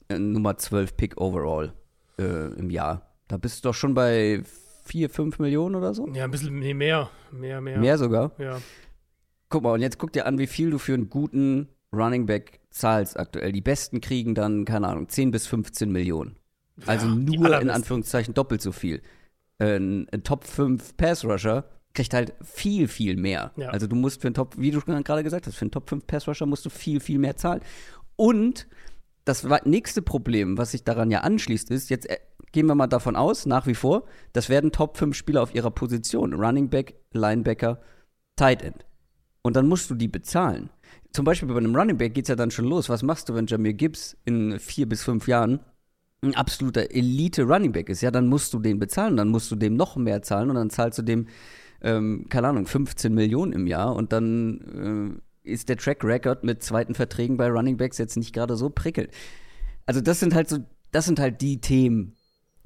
[0.09, 1.73] Nummer 12 Pick overall
[2.19, 3.17] äh, im Jahr?
[3.29, 4.43] Da bist du doch schon bei
[4.85, 6.07] 4, 5 Millionen oder so?
[6.13, 7.11] Ja, ein bisschen mehr.
[7.33, 7.79] Mehr, mehr.
[7.79, 8.33] Mehr sogar?
[8.39, 8.61] Ja.
[9.53, 12.61] Guck mal, und jetzt guck dir an, wie viel du für einen guten Running Back
[12.71, 13.53] zahlst aktuell.
[13.53, 16.37] Die Besten kriegen dann, keine Ahnung, 10 bis 15 Millionen.
[16.87, 19.03] Also ja, nur in Anführungszeichen doppelt so viel.
[19.59, 23.53] Ein, ein Top 5 Pass Rusher kriegt halt viel, viel mehr.
[23.57, 23.69] Ja.
[23.69, 26.07] Also du musst für einen Top, wie du gerade gesagt hast, für einen Top 5
[26.07, 27.61] Pass Rusher musst du viel, viel mehr zahlen.
[28.17, 28.67] Und
[29.27, 32.17] das nächste Problem, was sich daran ja anschließt, ist, jetzt äh,
[32.53, 35.71] gehen wir mal davon aus, nach wie vor, das werden Top 5 Spieler auf ihrer
[35.71, 36.33] Position.
[36.33, 37.83] Running Back, Linebacker,
[38.37, 38.87] Tight End.
[39.43, 40.71] Und dann musst du die bezahlen.
[41.13, 42.89] Zum Beispiel bei einem Running Back geht es ja dann schon los.
[42.89, 45.61] Was machst du, wenn Jamir Gibbs in vier bis fünf Jahren
[46.23, 48.01] ein absoluter Elite Running Back ist?
[48.01, 50.71] Ja, dann musst du den bezahlen, dann musst du dem noch mehr zahlen und dann
[50.71, 51.27] zahlst du dem,
[51.83, 56.63] ähm, keine Ahnung, 15 Millionen im Jahr und dann äh, ist der Track Record mit
[56.63, 59.11] zweiten Verträgen bei Running Backs jetzt nicht gerade so prickelnd.
[59.87, 60.59] Also das sind halt so,
[60.93, 62.15] das sind halt die Themen,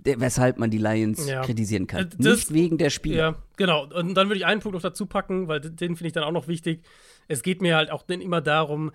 [0.06, 1.42] weshalb man die Lions ja.
[1.42, 2.00] kritisieren kann.
[2.00, 3.16] Äh, das, Nicht wegen der Spieler.
[3.16, 3.86] Ja, genau.
[3.86, 6.32] Und dann würde ich einen Punkt noch dazu packen, weil den finde ich dann auch
[6.32, 6.82] noch wichtig.
[7.28, 8.92] Es geht mir halt auch immer darum,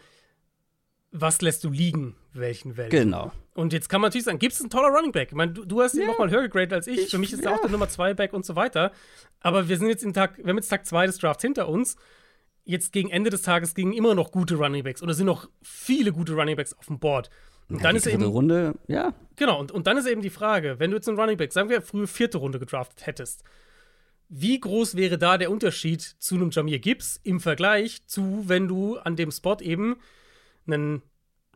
[1.11, 2.89] was lässt du liegen, welchen Welt.
[2.89, 3.31] Genau.
[3.53, 5.29] Und jetzt kann man natürlich sagen, gibt es einen toller Running Back?
[5.29, 6.07] Ich meine, du, du hast ihn ja.
[6.07, 6.99] noch mal höher gegradet als ich.
[6.99, 7.57] ich Für mich ist er ja.
[7.57, 8.91] auch der Nummer 2 Back und so weiter.
[9.41, 11.97] Aber wir sind jetzt im Tag, wir haben jetzt Tag 2 des Drafts hinter uns.
[12.63, 15.01] Jetzt gegen Ende des Tages gingen immer noch gute Running Backs.
[15.01, 17.29] Und es sind noch viele gute Running Backs auf dem Board.
[17.71, 19.13] Und ja, dann ist eben Runde, ja.
[19.35, 21.69] Genau, und, und dann ist eben die Frage, wenn du jetzt einen Running Back, sagen
[21.69, 23.43] wir, frühe vierte Runde gedraftet hättest,
[24.29, 28.97] wie groß wäre da der Unterschied zu einem Jamir Gibbs im Vergleich zu, wenn du
[28.97, 29.97] an dem Spot eben
[30.67, 31.01] einen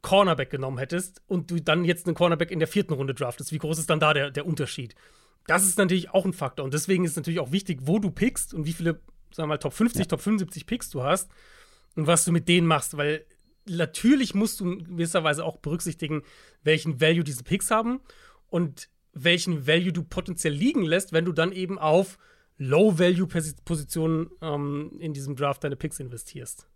[0.01, 3.51] Cornerback genommen hättest und du dann jetzt einen Cornerback in der vierten Runde draftest?
[3.51, 4.93] Wie groß ist dann da der, der Unterschied?
[5.47, 6.65] Das ist natürlich auch ein Faktor.
[6.65, 8.99] Und deswegen ist es natürlich auch wichtig, wo du pickst und wie viele,
[9.31, 10.05] sagen wir mal, Top 50, ja.
[10.05, 11.31] Top 75 Picks du hast
[11.95, 13.25] und was du mit denen machst, weil
[13.67, 16.23] natürlich musst du in gewisser Weise auch berücksichtigen,
[16.63, 18.01] welchen Value diese Picks haben
[18.47, 22.17] und welchen Value du potenziell liegen lässt, wenn du dann eben auf
[22.57, 26.67] Low-Value-Positionen ähm, in diesem Draft deine Picks investierst.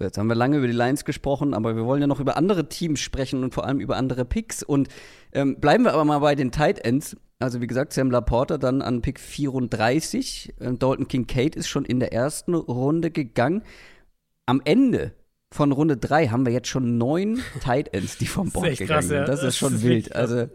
[0.00, 2.68] Jetzt haben wir lange über die Lions gesprochen, aber wir wollen ja noch über andere
[2.68, 4.62] Teams sprechen und vor allem über andere Picks.
[4.62, 4.88] Und
[5.32, 7.16] ähm, bleiben wir aber mal bei den Tight Ends.
[7.40, 10.54] Also wie gesagt, Sam Laporta dann an Pick 34.
[10.60, 13.62] Ähm, Dalton Kincaid ist schon in der ersten Runde gegangen.
[14.46, 15.14] Am Ende
[15.52, 19.08] von Runde 3 haben wir jetzt schon neun Tight Ends, die vom Board gegangen krass,
[19.08, 19.16] sind.
[19.16, 19.24] Ja.
[19.24, 20.14] Das, das, ist schon ist wild.
[20.14, 20.48] Also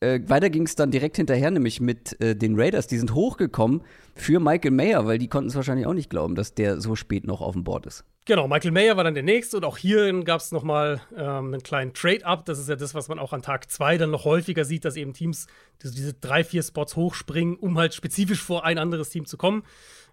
[0.00, 2.86] äh, weiter ging es dann direkt hinterher, nämlich mit äh, den Raiders.
[2.86, 3.82] Die sind hochgekommen
[4.14, 7.26] für Michael Mayer, weil die konnten es wahrscheinlich auch nicht glauben, dass der so spät
[7.26, 8.04] noch auf dem Board ist.
[8.24, 11.62] Genau, Michael Mayer war dann der nächste und auch hierin gab es nochmal ähm, einen
[11.62, 12.44] kleinen Trade-up.
[12.44, 14.96] Das ist ja das, was man auch an Tag 2 dann noch häufiger sieht, dass
[14.96, 15.46] eben Teams
[15.82, 19.64] diese, diese drei, vier Spots hochspringen, um halt spezifisch vor ein anderes Team zu kommen.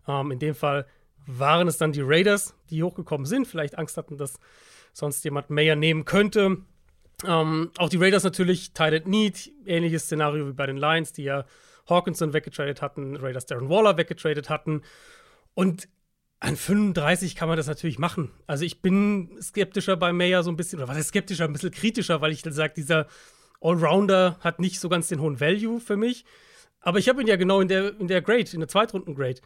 [0.07, 0.87] Ähm, in dem Fall
[1.25, 4.39] waren es dann die Raiders, die hochgekommen sind, vielleicht Angst hatten, dass
[4.93, 6.57] sonst jemand Mayer nehmen könnte.
[7.25, 11.45] Ähm, auch die Raiders natürlich, Tight Need, ähnliches Szenario wie bei den Lions, die ja
[11.89, 14.81] Hawkinson weggetradet hatten, Raiders Darren Waller weggetradet hatten.
[15.53, 15.87] Und
[16.39, 18.31] an 35 kann man das natürlich machen.
[18.47, 21.71] Also ich bin skeptischer bei Mayer so ein bisschen, oder was ist skeptischer, ein bisschen
[21.71, 23.07] kritischer, weil ich sage, dieser
[23.61, 26.25] Allrounder hat nicht so ganz den hohen Value für mich.
[26.81, 29.41] Aber ich habe ihn ja genau in der, in der Grade, in der Zweitrunden-Grade.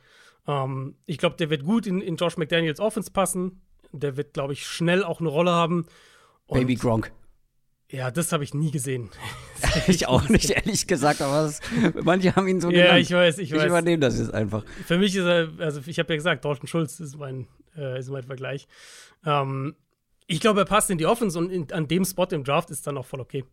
[0.47, 3.61] Ähm, ich glaube, der wird gut in, in Josh McDaniels Offense passen.
[3.91, 5.85] Der wird, glaube ich, schnell auch eine Rolle haben.
[6.45, 7.11] Und Baby Gronk.
[7.91, 9.09] Ja, das habe ich nie gesehen.
[9.87, 11.59] ich auch nicht, ehrlich gesagt, aber das,
[12.03, 12.89] manche haben ihn so genannt.
[12.89, 13.61] Ja, ich weiß, ich weiß.
[13.61, 14.63] Ich übernehme das jetzt einfach.
[14.85, 18.09] Für mich ist er, also ich habe ja gesagt, Dalton Schulz ist mein, äh, ist
[18.09, 18.67] mein Vergleich.
[19.25, 19.75] Ähm,
[20.27, 22.85] ich glaube, er passt in die Offense und in, an dem Spot im Draft ist
[22.85, 23.43] dann auch voll okay.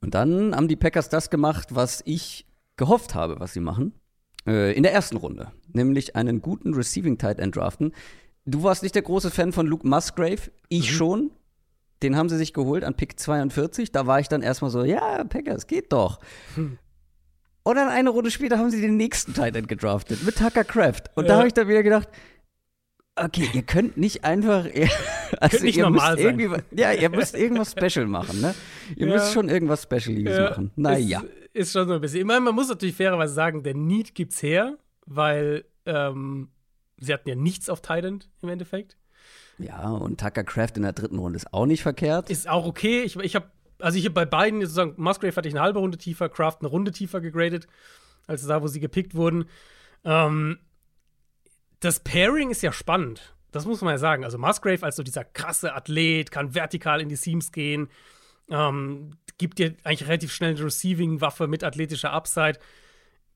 [0.00, 3.92] Und dann haben die Packers das gemacht, was ich gehofft habe, was sie machen.
[4.46, 7.92] Äh, in der ersten Runde, nämlich einen guten Receiving Tight End draften.
[8.44, 10.94] Du warst nicht der große Fan von Luke Musgrave, ich mhm.
[10.94, 11.30] schon.
[12.02, 13.90] Den haben sie sich geholt an Pick 42.
[13.90, 16.20] Da war ich dann erstmal so, ja, Packers, geht doch.
[16.54, 16.78] Hm.
[17.62, 21.04] Und dann eine Runde später haben sie den nächsten Tight End gedraftet mit Tucker Craft.
[21.14, 21.30] Und ja.
[21.30, 22.08] da habe ich dann wieder gedacht,
[23.16, 24.66] okay, ihr könnt nicht einfach,
[25.40, 28.54] also nicht ihr müsst irgendwie, ja, ihr müsst irgendwas Special machen, ne?
[28.94, 29.14] Ihr ja.
[29.14, 30.50] müsst schon irgendwas Specialiges ja.
[30.50, 30.70] machen.
[30.76, 31.20] Naja.
[31.20, 32.20] Ist, ist schon so ein bisschen.
[32.20, 36.50] Ich meine, man muss natürlich fairerweise sagen, der Need gibt's her, weil ähm,
[36.98, 38.96] sie hatten ja nichts auf Thailand im Endeffekt.
[39.58, 42.30] Ja, und Tucker Craft in der dritten Runde ist auch nicht verkehrt.
[42.30, 43.02] Ist auch okay.
[43.02, 45.98] Ich, ich habe, also ich habe bei beiden sozusagen, Musgrave hatte ich eine halbe Runde
[45.98, 47.66] tiefer, Craft eine Runde tiefer gegradet,
[48.26, 49.46] als da, wo sie gepickt wurden.
[50.04, 50.58] Ähm,
[51.80, 53.34] das Pairing ist ja spannend.
[53.50, 54.24] Das muss man ja sagen.
[54.24, 57.88] Also Musgrave als so dieser krasse Athlet, kann vertikal in die Seams gehen,
[58.50, 62.58] ähm, gibt dir eigentlich relativ schnell eine Receiving-Waffe mit athletischer Upside.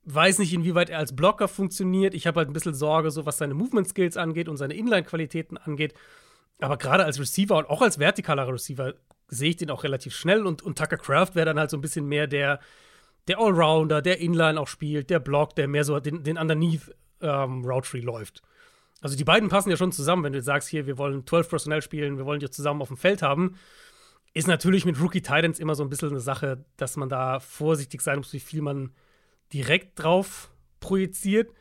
[0.04, 2.14] Weiß nicht, inwieweit er als Blocker funktioniert.
[2.14, 5.94] Ich habe halt ein bisschen Sorge, so was seine Movement-Skills angeht und seine Inline-Qualitäten angeht.
[6.60, 8.94] Aber gerade als Receiver und auch als vertikaler Receiver
[9.28, 10.46] sehe ich den auch relativ schnell.
[10.46, 12.60] Und, und Tucker Craft wäre dann halt so ein bisschen mehr der,
[13.28, 17.64] der Allrounder, der Inline auch spielt, der Block, der mehr so den, den Underneath ähm,
[17.64, 18.42] Route Tree läuft.
[19.00, 21.82] Also die beiden passen ja schon zusammen, wenn du sagst, hier, wir wollen 12 Personell
[21.82, 23.56] spielen, wir wollen die zusammen auf dem Feld haben.
[24.32, 28.00] Ist natürlich mit Rookie Titans immer so ein bisschen eine Sache, dass man da vorsichtig
[28.00, 28.92] sein muss, wie viel man
[29.52, 31.52] direkt drauf projiziert.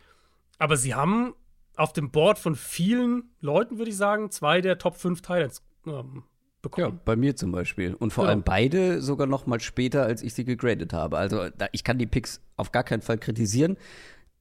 [0.60, 1.34] Aber sie haben
[1.76, 6.24] auf dem Board von vielen Leuten, würde ich sagen, zwei der Top 5 Titans ähm,
[6.62, 6.96] bekommen.
[6.98, 7.96] Ja, bei mir zum Beispiel.
[7.96, 8.32] Und vor Ja.
[8.32, 11.18] allem beide sogar noch mal später, als ich sie gegradet habe.
[11.18, 13.78] Also ich kann die Picks auf gar keinen Fall kritisieren.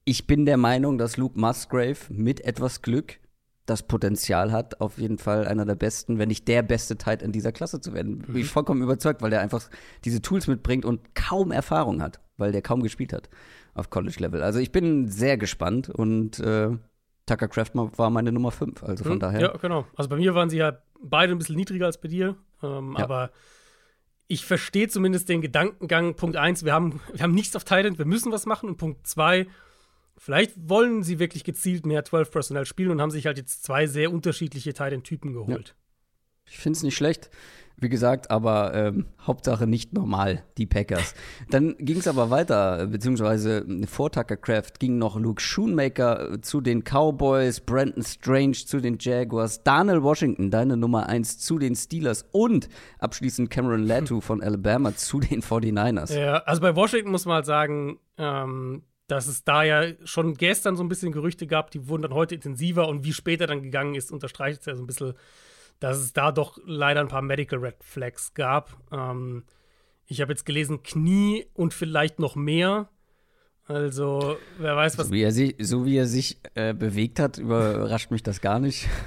[0.03, 3.19] Ich bin der Meinung, dass Luke Musgrave mit etwas Glück
[3.69, 7.31] das Potenzial hat, auf jeden Fall einer der besten, wenn nicht der beste Tight in
[7.31, 8.19] dieser Klasse zu werden.
[8.19, 9.69] Bin ich vollkommen überzeugt, weil der einfach
[10.05, 13.29] diese Tools mitbringt und kaum Erfahrung hat, weil der kaum gespielt hat
[13.73, 14.41] auf College-Level.
[14.41, 16.69] Also ich bin sehr gespannt und äh,
[17.25, 18.83] Tucker Craft war meine Nummer 5.
[18.83, 19.41] Also von Hm, daher.
[19.41, 19.85] Ja, genau.
[19.95, 22.35] Also bei mir waren sie ja beide ein bisschen niedriger als bei dir.
[22.63, 23.03] Ähm, Ja.
[23.03, 23.29] Aber
[24.27, 26.15] ich verstehe zumindest den Gedankengang.
[26.15, 28.69] Punkt eins, wir haben, wir haben nichts auf Thailand, wir müssen was machen.
[28.69, 29.47] Und Punkt zwei,
[30.19, 33.87] vielleicht wollen sie wirklich gezielt mehr 12 Personal spielen und haben sich halt jetzt zwei
[33.87, 35.75] sehr unterschiedliche Thailand-Typen geholt.
[36.45, 37.29] Ich finde es nicht schlecht,
[37.77, 41.13] wie gesagt, aber ähm, Hauptsache nicht normal, die Packers.
[41.49, 46.59] Dann ging es aber weiter, beziehungsweise vor Tucker Craft ging noch Luke Schoonmaker äh, zu
[46.59, 52.25] den Cowboys, Brandon Strange zu den Jaguars, Daniel Washington, deine Nummer 1, zu den Steelers
[52.31, 56.17] und abschließend Cameron Latu von Alabama zu den 49ers.
[56.17, 60.75] Ja, also bei Washington muss man halt sagen, ähm, dass es da ja schon gestern
[60.77, 63.95] so ein bisschen Gerüchte gab, die wurden dann heute intensiver und wie später dann gegangen
[63.95, 65.13] ist, unterstreicht es ja so ein bisschen,
[65.79, 68.77] dass es da doch leider ein paar Medical Red Flags gab.
[68.91, 69.43] Ähm,
[70.05, 72.89] ich habe jetzt gelesen, Knie und vielleicht noch mehr.
[73.65, 75.07] Also, wer weiß, was.
[75.07, 78.59] So wie er sich, so wie er sich äh, bewegt hat, überrascht mich das gar
[78.59, 78.87] nicht.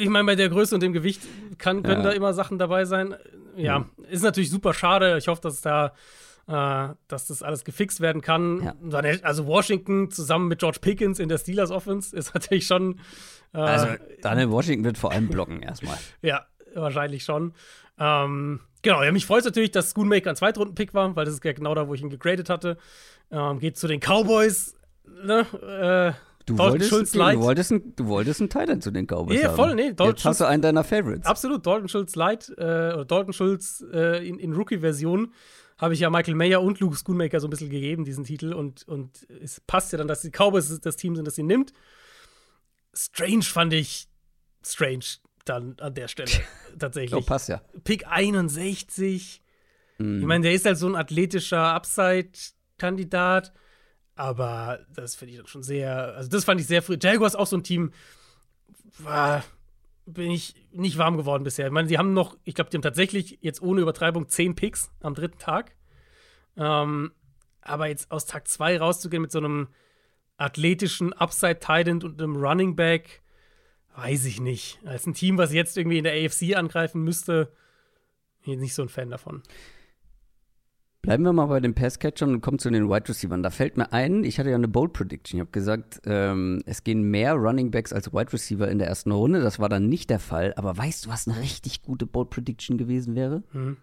[0.00, 1.20] Ich meine, bei der Größe und dem Gewicht
[1.58, 2.10] kann, können Ja.
[2.10, 3.16] da immer Sachen dabei sein.
[3.56, 5.18] Ja, ist natürlich super schade.
[5.18, 5.92] Ich hoffe, dass da,
[6.48, 8.74] äh, dass das alles gefixt werden kann.
[8.90, 8.98] Ja.
[9.22, 12.98] Also Washington zusammen mit George Pickens in der Steelers Offense ist natürlich schon.
[13.52, 13.86] Äh, Also
[14.22, 15.96] Daniel Washington wird vor allem blocken erstmal.
[16.22, 17.52] ja, wahrscheinlich schon.
[17.98, 21.44] Ähm, genau, ja, mich freut es natürlich, dass Schoonmaker ein Zweitrunden-Pick war, weil das ist
[21.44, 22.78] ja genau da, wo ich ihn gegradet hatte.
[23.30, 24.74] Ähm, geht zu den Cowboys.
[25.24, 26.14] Ne?
[26.16, 27.36] Äh, Du wolltest, Schultz du, Light.
[27.36, 29.56] du wolltest, ein, du wolltest einen Titan zu den Cowboys Ja, haben.
[29.56, 31.26] voll, nee, Dalton Jetzt hast du einen deiner Favorites.
[31.26, 35.34] Absolut, Dalton Schultz Light äh, oder Dalton Schultz äh, in, in Rookie-Version
[35.78, 38.52] habe ich ja Michael Mayer und Luke Schoonmaker so ein bisschen gegeben, diesen Titel.
[38.52, 41.72] Und, und es passt ja dann, dass die Cowboys das Team sind, das ihn nimmt.
[42.94, 44.08] Strange fand ich
[44.64, 45.04] strange
[45.44, 46.30] dann an der Stelle
[46.78, 47.14] tatsächlich.
[47.14, 47.62] Oh, passt ja.
[47.84, 49.40] Pick 61.
[49.98, 50.20] Mhm.
[50.20, 53.52] Ich meine, der ist halt so ein athletischer Upside-Kandidat.
[54.16, 56.98] Aber das finde ich dann schon sehr, also das fand ich sehr früh.
[57.00, 57.92] Jaguars auch so ein Team,
[58.98, 59.44] war,
[60.12, 61.66] bin ich nicht warm geworden bisher.
[61.66, 64.90] Ich meine, sie haben noch, ich glaube, die haben tatsächlich jetzt ohne Übertreibung zehn Picks
[65.00, 65.76] am dritten Tag.
[66.56, 67.12] Ähm,
[67.60, 69.68] aber jetzt aus Tag 2 rauszugehen mit so einem
[70.36, 73.22] athletischen Upside-Tident und einem Running Back,
[73.96, 74.80] weiß ich nicht.
[74.84, 77.52] Als ein Team, was jetzt irgendwie in der AFC angreifen müsste,
[78.44, 79.42] bin ich nicht so ein Fan davon.
[81.08, 83.40] Bleiben wir mal bei den Passcatchern und kommen zu den Wide Receivers.
[83.42, 85.38] Da fällt mir ein, ich hatte ja eine Bold Prediction.
[85.38, 89.10] Ich habe gesagt, ähm, es gehen mehr Running Backs als Wide Receiver in der ersten
[89.10, 89.40] Runde.
[89.40, 90.52] Das war dann nicht der Fall.
[90.56, 93.42] Aber weißt du, was eine richtig gute Bold Prediction gewesen wäre?
[93.52, 93.78] Hm.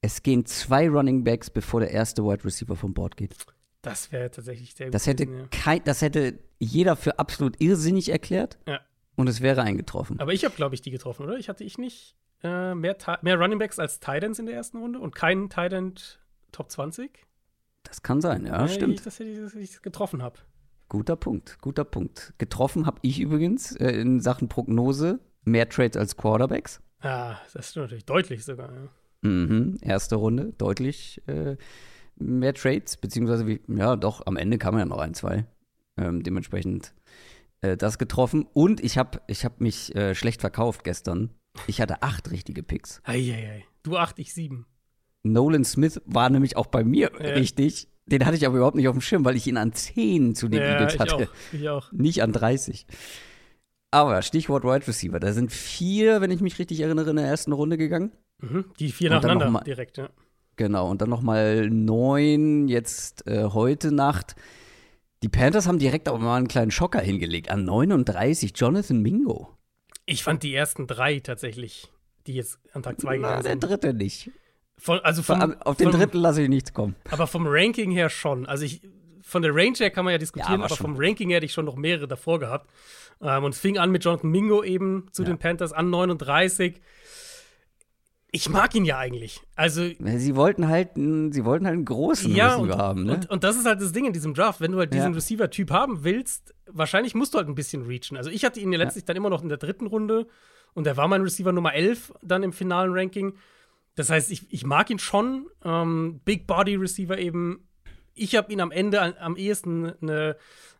[0.00, 3.34] Es gehen zwei Running Backs, bevor der erste Wide Receiver vom Board geht.
[3.80, 4.94] Das wäre tatsächlich sehr gut.
[4.94, 8.60] Das hätte, gewesen, kein, das hätte jeder für absolut irrsinnig erklärt.
[8.68, 8.78] Ja.
[9.16, 10.20] Und es wäre eingetroffen.
[10.20, 11.36] Aber ich habe, glaube ich, die getroffen, oder?
[11.36, 14.98] Ich hatte ich nicht äh, mehr, mehr Running Backs als Titans in der ersten Runde
[14.98, 15.94] und keinen Titan
[16.52, 17.26] Top 20?
[17.82, 18.94] Das kann sein, ja, Äh, stimmt.
[18.94, 20.38] Ich, das hätte ich, dass ich es getroffen habe.
[20.88, 22.34] Guter Punkt, guter Punkt.
[22.38, 26.80] Getroffen habe ich übrigens äh, in Sachen Prognose mehr Trades als Quarterbacks.
[27.02, 28.70] Ja, das ist natürlich deutlich sogar.
[28.72, 28.88] Ja.
[29.22, 31.56] Mhm, erste Runde, deutlich äh,
[32.16, 35.46] mehr Trades, beziehungsweise wie, ja, doch, am Ende kam ja noch ein, zwei.
[35.96, 36.94] Ähm, dementsprechend
[37.60, 38.46] äh, das getroffen.
[38.52, 41.30] Und ich habe ich hab mich äh, schlecht verkauft gestern.
[41.66, 43.00] Ich hatte acht richtige Picks.
[43.04, 43.64] Eieiei.
[43.82, 44.66] Du 8, ich 7.
[45.24, 47.30] Nolan Smith war nämlich auch bei mir Ja.
[47.34, 47.88] richtig.
[48.06, 50.48] Den hatte ich aber überhaupt nicht auf dem Schirm, weil ich ihn an 10 zu
[50.48, 51.14] den Ja, Eagles ich hatte.
[51.14, 51.52] auch.
[51.52, 51.92] Ich auch.
[51.92, 52.86] Nicht an 30.
[53.90, 55.20] Aber Stichwort Wide Receiver.
[55.20, 58.10] Da sind vier, wenn ich mich richtig erinnere, in der ersten Runde gegangen.
[58.40, 58.64] Mhm.
[58.78, 60.08] Die vier nacheinander noch mal- direkt, ja.
[60.56, 60.90] Genau.
[60.90, 64.34] Und dann nochmal neun jetzt äh, heute Nacht.
[65.22, 67.50] Die Panthers haben direkt auch mal einen kleinen Schocker hingelegt.
[67.50, 69.56] An 39 Jonathan Mingo.
[70.06, 71.90] Ich fand die ersten drei tatsächlich,
[72.26, 73.60] die jetzt an Tag 2 gegangen Na, der sind.
[73.64, 74.30] dritte nicht.
[74.78, 76.96] Von, also vom, Auf den vom, dritten lasse ich nichts kommen.
[77.10, 78.46] Aber vom Ranking her schon.
[78.46, 78.80] Also ich,
[79.22, 81.52] von der Range her kann man ja diskutieren, aber aber vom Ranking her hätte ich
[81.52, 82.68] schon noch mehrere davor gehabt.
[83.20, 85.28] Ähm, und es fing an mit Jonathan Mingo eben zu Ja.
[85.28, 86.80] den Panthers an 39.
[88.34, 89.42] Ich mag ihn ja eigentlich.
[89.56, 93.14] Also Sie wollten halt, einen- sie wollten halt einen großen ja, Receiver und, haben, ne?
[93.14, 94.60] und, und das ist halt das Ding in diesem Draft.
[94.62, 95.14] Wenn du halt diesen Ja.
[95.14, 98.16] Receiver-Typ haben willst, wahrscheinlich musst du halt ein bisschen reachen.
[98.16, 100.26] Also ich hatte ihn ja letztlich dann immer noch in der dritten Runde
[100.72, 103.34] und er war mein Receiver Nummer 11 dann im finalen Ranking.
[103.96, 105.46] Das heißt, ich, ich mag ihn schon.
[105.62, 107.68] Ähm, Big Body Receiver eben.
[108.14, 110.36] Ich habe ihn am Ende an, am ehesten eine,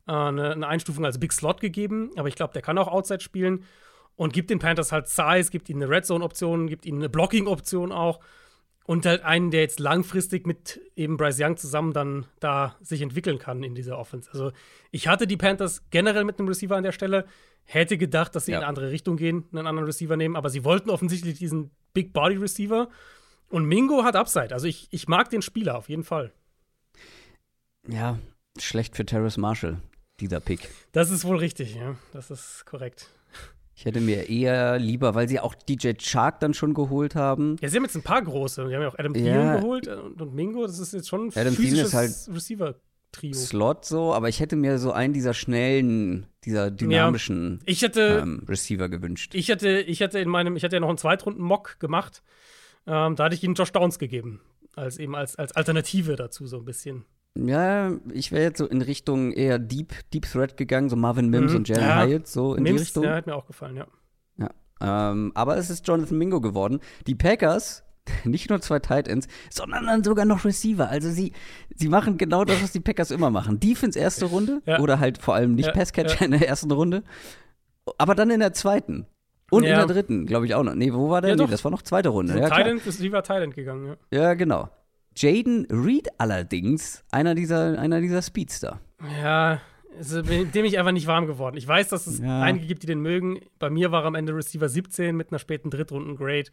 [0.09, 3.21] äh, eine, eine Einstufung als Big Slot gegeben, aber ich glaube, der kann auch Outside
[3.21, 3.65] spielen
[4.23, 7.09] und gibt den Panthers halt Size, gibt ihnen eine Red Zone Option, gibt ihnen eine
[7.09, 8.21] Blocking Option auch
[8.85, 13.41] und halt einen, der jetzt langfristig mit eben Bryce Young zusammen dann da sich entwickeln
[13.41, 14.31] kann in dieser Offense.
[14.33, 14.53] Also
[14.93, 17.25] ich hatte die Panthers generell mit einem Receiver an der Stelle,
[17.65, 18.59] hätte gedacht, dass sie Ja.
[18.59, 22.13] in eine andere Richtung gehen, einen anderen Receiver nehmen, aber sie wollten offensichtlich diesen Big
[22.13, 22.89] Body Receiver
[23.49, 24.55] und Mingo hat Upside.
[24.55, 26.33] Also ich, ich mag den Spieler auf jeden Fall.
[27.89, 28.19] Ja,
[28.59, 29.81] schlecht für Terrace Marshall,
[30.21, 30.69] dieser Pick.
[30.93, 31.97] Das ist wohl richtig, ja.
[32.13, 33.11] Das ist korrekt.
[33.83, 37.57] Ich hätte mir eher lieber, weil sie auch DJ Chark dann schon geholt haben.
[37.61, 38.65] Ja, sie haben jetzt ein paar große.
[38.69, 39.21] Die haben ja auch Adam Ja.
[39.21, 40.65] Thielen geholt äh, und, Mingo.
[40.65, 43.35] Das ist jetzt schon ein Adam physisches halt Receiver-Trio.
[43.35, 48.45] Slot so, aber ich hätte mir so einen dieser schnellen, dieser dynamischen Ich hätte, ähm,
[48.49, 49.35] Receiver gewünscht.
[49.35, 52.23] ich hätte, ich hätte in meinem, ich hatte ja noch einen Zweitrunden-Mock gemacht.
[52.87, 54.41] Ähm, da hatte ich ihnen Josh Downs gegeben.
[54.77, 57.05] Als eben als, als Alternative dazu, so ein bisschen.
[57.37, 61.53] Ja, ich wäre jetzt so in Richtung eher Deep, Deep Threat gegangen, so Marvin Mims
[61.53, 61.57] Mhm.
[61.59, 62.03] und Jalen Ja.
[62.05, 63.05] Hyatt, so in die Mims, Richtung.
[63.05, 63.87] Ja, hat mir auch gefallen, ja.
[64.85, 66.81] Ähm, aber es ist Jonathan Mingo geworden.
[67.07, 67.85] Die Packers,
[68.25, 70.89] nicht nur zwei Tight Ends, sondern dann sogar noch Receiver.
[70.89, 71.33] Also sie,
[71.77, 73.61] sie machen genau das, was die Packers immer machen.
[73.61, 74.81] Defense erste Runde Ja.
[74.81, 77.05] oder halt vor allem nicht Ja, Passcatcher in der ersten Runde.
[77.97, 79.07] Aber dann in der zweiten.
[79.53, 79.81] Und Ja.
[79.83, 80.75] in der dritten, glaube ich auch noch.
[80.75, 81.31] Nee, wo war der?
[81.31, 82.35] Ja, nee, das war noch zweite Runde.
[82.35, 82.49] Ja, Ja.
[82.49, 84.19] Thailand, Receiver Thailand gegangen, ja.
[84.19, 84.69] ja genau.
[85.17, 88.81] Jaden Reed allerdings, einer dieser, einer dieser Speedster.
[89.21, 89.61] Ja,
[89.97, 91.57] also mit dem ich einfach nicht warm geworden.
[91.57, 92.41] Ich weiß, dass es Ja.
[92.43, 93.41] einige gibt, die den mögen.
[93.59, 96.51] Bei mir war am Ende Receiver 17 mit einer späten Drittrunden-Grade.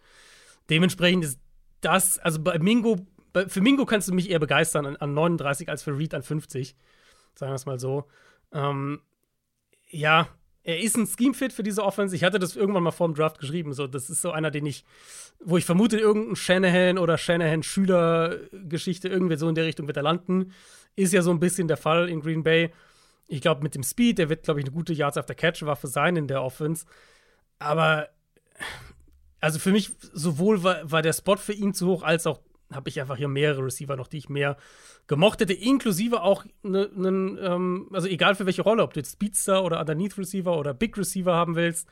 [0.69, 1.39] Dementsprechend ist
[1.82, 2.98] das, also bei Mingo,
[3.32, 6.24] bei, für Mingo kannst du mich eher begeistern an, an 39 als für Reed an
[6.24, 6.76] 50.
[7.36, 8.06] Sagen wir es mal so.
[8.52, 9.02] Ähm,
[9.89, 10.28] ja,
[10.69, 12.15] er ist ein Scheme-Fit für diese Offense.
[12.15, 13.73] Ich hatte das irgendwann mal vor dem Draft geschrieben.
[13.73, 14.86] So, das ist so einer, den ich,
[15.43, 20.53] wo ich vermute, irgendein Shanahan oder Shanahan-Schüler-Geschichte, irgendwie so in der Richtung wird er landen.
[20.95, 22.71] Ist ja so ein bisschen der Fall in Green Bay.
[23.27, 26.15] Ich glaube, mit dem Speed, der wird, glaube ich, eine gute Yards after Catch-Waffe sein
[26.15, 26.86] in der Offense.
[27.58, 28.10] Aber,
[29.39, 32.89] also für mich, sowohl war, war der Spot für ihn zu hoch, als auch habe
[32.89, 34.58] ich einfach hier mehrere Receiver noch, die ich mehr
[35.08, 39.63] gemocht hätte, inklusive auch einen, ähm, also egal für welche Rolle, ob du jetzt Speedster
[39.63, 41.88] oder Underneath Receiver oder Big Receiver haben willst,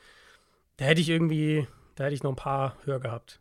[0.76, 3.40] da hätte ich irgendwie, da hätte ich noch ein paar höher gehabt.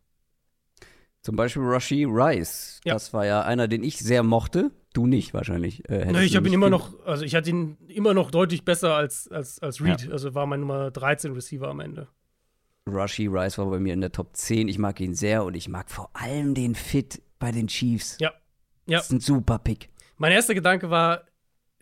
[1.21, 2.79] Zum Beispiel Rashi Rice.
[2.85, 2.93] Ja.
[2.93, 4.71] Das war ja einer, den ich sehr mochte.
[4.93, 5.87] Du nicht wahrscheinlich.
[5.89, 8.95] Äh, Nee, ich habe ihn immer noch, also ich hatte ihn immer noch deutlich besser
[8.95, 10.09] als, als, als Reed.
[10.11, 12.07] Also war mein Nummer 13 Receiver am Ende.
[12.87, 14.69] Rashi Rice war bei mir in der Top 10.
[14.69, 18.17] Ich mag ihn sehr und ich mag vor allem den Fit bei den Chiefs.
[18.19, 18.31] Ja.
[18.85, 18.97] Ja.
[18.99, 19.89] Das ist ein super Pick.
[20.17, 21.23] Mein erster Gedanke war,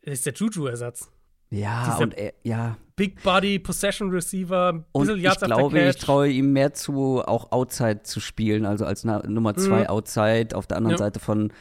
[0.01, 1.11] er ist der Juju-Ersatz.
[1.51, 2.77] Ja, und er, ja.
[2.95, 6.73] Big Body, Possession Receiver, ein Und bisschen ich Yards after glaube, ich traue ihm mehr
[6.73, 9.87] zu, auch Outside zu spielen, also als Na Nummer 2 Mhm.
[9.87, 10.97] Outside auf der anderen Ja.
[10.97, 11.51] Seite von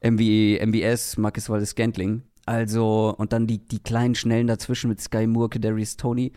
[0.00, 0.20] MB,
[0.60, 2.22] MBS, Marcus Wallace Scantling.
[2.46, 6.32] Also, und dann die, die kleinen Schnellen dazwischen mit Sky Moore, Kadarius Tony.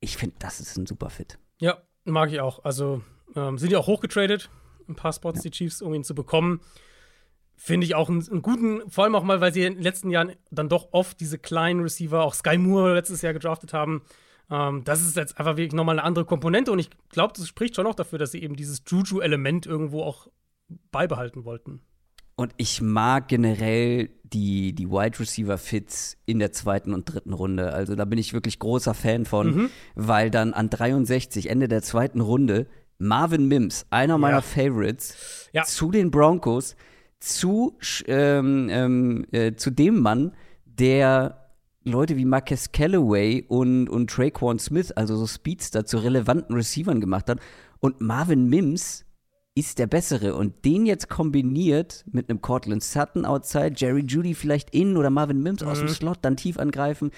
[0.00, 1.38] Ich finde, das ist ein super Fit.
[1.58, 2.64] Ja, mag ich auch.
[2.64, 3.02] Also
[3.34, 4.50] ähm, sind ja auch hochgetradet,
[4.88, 6.60] ein paar Spots, die Chiefs, um ihn zu bekommen.
[7.56, 10.10] Finde ich auch einen, einen guten, vor allem auch mal, weil sie in den letzten
[10.10, 14.02] Jahren dann doch oft diese kleinen Receiver, auch Sky Moore letztes Jahr gedraftet haben.
[14.50, 17.76] Ähm, das ist jetzt einfach wirklich nochmal eine andere Komponente und ich glaube, das spricht
[17.76, 20.28] schon auch dafür, dass sie eben dieses Juju-Element irgendwo auch
[20.90, 21.80] beibehalten wollten.
[22.36, 27.72] Und ich mag generell die, die Wide Receiver Fits in der zweiten und dritten Runde.
[27.72, 29.70] Also da bin ich wirklich großer Fan von, Mhm.
[29.94, 32.66] weil dann an 63, Ende der zweiten Runde,
[32.98, 34.42] Marvin Mims, einer meiner Ja.
[34.42, 35.64] Favorites, Ja.
[35.64, 36.76] zu den Broncos,
[37.20, 37.76] zu,
[38.06, 40.32] ähm, ähm, äh, zu dem Mann,
[40.64, 41.40] der
[41.84, 47.28] Leute wie Marcus Callaway und, und Traquan Smith, also so Speedster, zu relevanten Receivern gemacht
[47.28, 47.40] hat.
[47.80, 49.04] Und Marvin Mims
[49.54, 50.34] ist der bessere.
[50.34, 55.42] Und den jetzt kombiniert mit einem Cortland Sutton outside, Jerry Judy vielleicht innen oder Marvin
[55.42, 57.10] Mims aus dem Slot dann tief angreifen.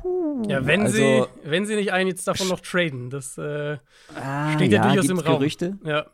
[0.00, 3.78] Puh, Ja, wenn, also, sie, wenn sie nicht einen jetzt davon noch traden, das äh,
[4.14, 5.38] ah, steht ja, durchaus gibt's im Raum.
[5.38, 5.78] Gerüchte?
[5.84, 6.06] Ja.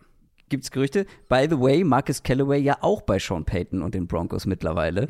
[0.49, 1.07] Gibt's Gerüchte?
[1.29, 5.09] By the way, Marcus Callaway ja auch bei Sean Payton und den Broncos mittlerweile.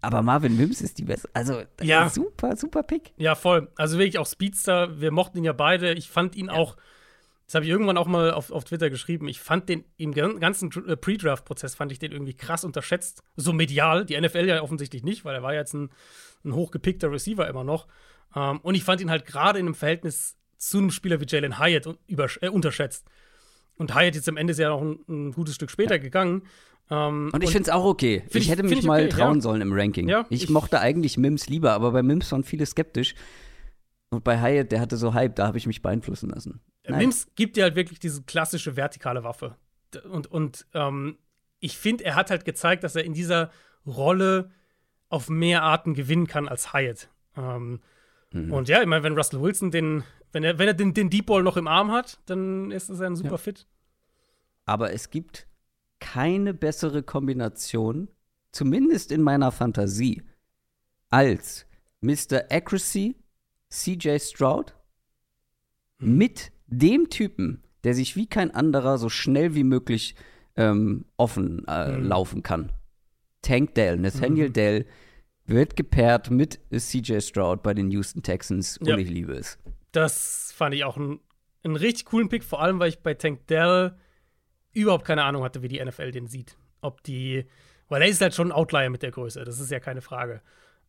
[0.00, 1.28] Aber Marvin Mims ist die beste.
[1.34, 2.08] Also, ja.
[2.08, 3.12] super, super Pick.
[3.16, 3.68] Ja, voll.
[3.76, 5.00] Also wirklich auch Speedster.
[5.00, 5.92] Wir mochten ihn ja beide.
[5.94, 6.52] Ich fand ihn ja.
[6.52, 6.76] auch,
[7.48, 10.70] das habe ich irgendwann auch mal auf, auf Twitter geschrieben, ich fand den im ganzen
[10.86, 13.22] äh, Pre-Draft-Prozess, fand ich den irgendwie krass unterschätzt.
[13.36, 14.04] So medial.
[14.04, 15.88] Die NFL ja offensichtlich nicht, weil er war jetzt ein,
[16.44, 17.86] ein hochgepickter Receiver immer noch.
[18.34, 21.26] Um, ähm, und ich fand ihn halt gerade in einem Verhältnis zu einem Spieler wie
[21.26, 21.88] Jalen Hyatt
[22.42, 23.06] äh, unterschätzt.
[23.78, 26.02] Und Hyatt jetzt am Ende ist ja noch ein, ein gutes Stück später ja.
[26.02, 26.42] gegangen.
[26.90, 28.24] Um, und ich finde es auch okay.
[28.28, 29.40] Ich, ich hätte mich mal okay, trauen ja.
[29.40, 30.06] sollen im Ranking.
[30.06, 33.14] Ja, ich, ich, mochte eigentlich Mims lieber, aber bei Mims waren viele skeptisch.
[34.10, 36.60] Und bei Hyatt, der hatte so Hype, da habe ich mich beeinflussen lassen.
[36.88, 37.00] Nein.
[37.00, 39.56] Mims gibt dir halt wirklich diese klassische vertikale Waffe.
[40.10, 41.18] Und, und ähm,
[41.60, 43.50] ich finde, er hat halt gezeigt, dass er in dieser
[43.86, 44.50] Rolle
[45.08, 47.08] auf mehr Arten gewinnen kann als Hyatt.
[47.36, 47.80] Ähm,
[48.32, 48.52] mhm.
[48.52, 51.26] Und ja, ich meine, wenn Russell Wilson den, wenn er, wenn er den, den Deep
[51.26, 53.38] Ball noch im Arm hat, dann ist das ein super ja.
[53.38, 53.66] Fit.
[54.64, 55.46] Aber es gibt
[55.98, 58.08] keine bessere Kombination,
[58.52, 60.22] zumindest in meiner Fantasie,
[61.08, 61.66] als
[62.00, 62.50] Mr.
[62.50, 63.16] Accuracy,
[63.70, 64.74] CJ Stroud
[65.98, 66.16] hm.
[66.16, 70.14] mit dem Typen, der sich wie kein anderer so schnell wie möglich
[70.56, 72.04] ähm, offen äh, hm.
[72.04, 72.72] laufen kann.
[73.42, 74.52] Tank Dell, Nathaniel mhm.
[74.52, 74.86] Dell
[75.46, 78.96] wird gepaart mit CJ Stroud bei den Houston Texans und ja.
[78.98, 79.58] ich liebe es.
[79.92, 81.20] Das fand ich auch einen,
[81.62, 83.96] einen richtig coolen Pick, vor allem weil ich bei Tank Dell
[84.72, 86.58] überhaupt keine Ahnung hatte, wie die NFL den sieht.
[86.80, 87.46] Ob die,
[87.88, 90.42] weil er ist halt schon ein Outlier mit der Größe, das ist ja keine Frage.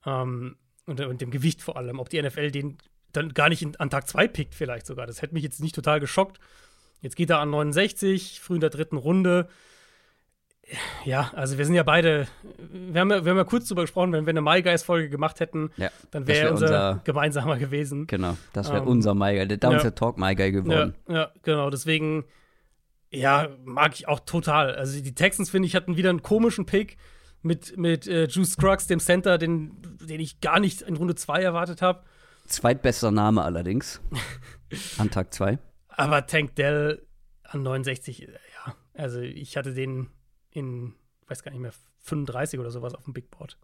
[0.05, 1.99] Ähm, und, und, dem Gewicht vor allem.
[1.99, 2.77] Ob die NFL den
[3.13, 5.07] dann gar nicht in, an Tag 2 pickt, vielleicht sogar.
[5.07, 6.39] Das hätte mich jetzt nicht total geschockt.
[7.01, 9.47] Jetzt geht er an 69, früh in der dritten Runde.
[11.03, 12.27] Ja, also wir sind ja beide,
[12.69, 15.39] wir haben ja, wir haben ja kurz drüber gesprochen, wenn wir eine My Guys-Folge gemacht
[15.39, 18.05] hätten, ja, dann wäre wär unser, unser, gemeinsamer gewesen.
[18.05, 20.93] Genau, das wäre ähm, unser My Guy, der Downside ja, Talk My Guy geworden.
[21.07, 22.25] Ja, ja, genau, deswegen
[23.11, 24.75] ja, mag ich auch total.
[24.75, 26.97] Also die Texans, finde ich, hatten wieder einen komischen Pick
[27.41, 31.41] mit, mit äh, Juice Scruggs, dem Center, den, den ich gar nicht in Runde 2
[31.41, 32.03] erwartet habe.
[32.49, 34.01] Zweitbester Name allerdings.
[34.97, 35.59] an Tag 2.
[35.89, 37.05] Aber Tank Dell
[37.43, 38.75] an 69, ja.
[38.93, 40.09] Also ich hatte den
[40.51, 40.93] in,
[41.27, 43.57] weiß gar nicht mehr, 35 oder sowas auf dem Big Board.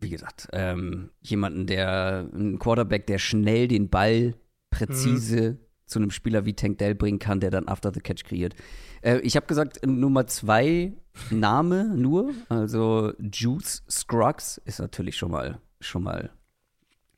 [0.00, 4.34] Wie gesagt, ähm, jemanden, der, ein Quarterback, der schnell den Ball
[4.70, 8.24] präzise mhm zu einem Spieler wie Tank Dell bringen kann, der dann After the Catch
[8.24, 8.54] kreiert.
[9.02, 10.92] Äh, ich habe gesagt, Nummer zwei
[11.30, 16.30] Name nur, also Juice Scruggs ist natürlich schon mal, schon mal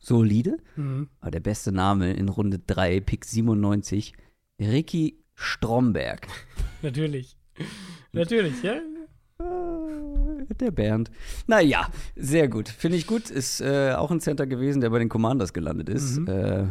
[0.00, 0.56] solide.
[0.76, 1.08] Mhm.
[1.20, 4.14] Aber der beste Name in Runde 3, Pick 97,
[4.60, 6.26] Ricky Stromberg.
[6.82, 7.36] natürlich.
[8.12, 8.74] Natürlich, ja.
[8.74, 11.10] Äh, der Bernd.
[11.46, 12.68] Naja, sehr gut.
[12.68, 13.30] Finde ich gut.
[13.30, 16.18] Ist äh, auch ein Center gewesen, der bei den Commanders gelandet ist.
[16.18, 16.26] Mhm.
[16.28, 16.64] Äh,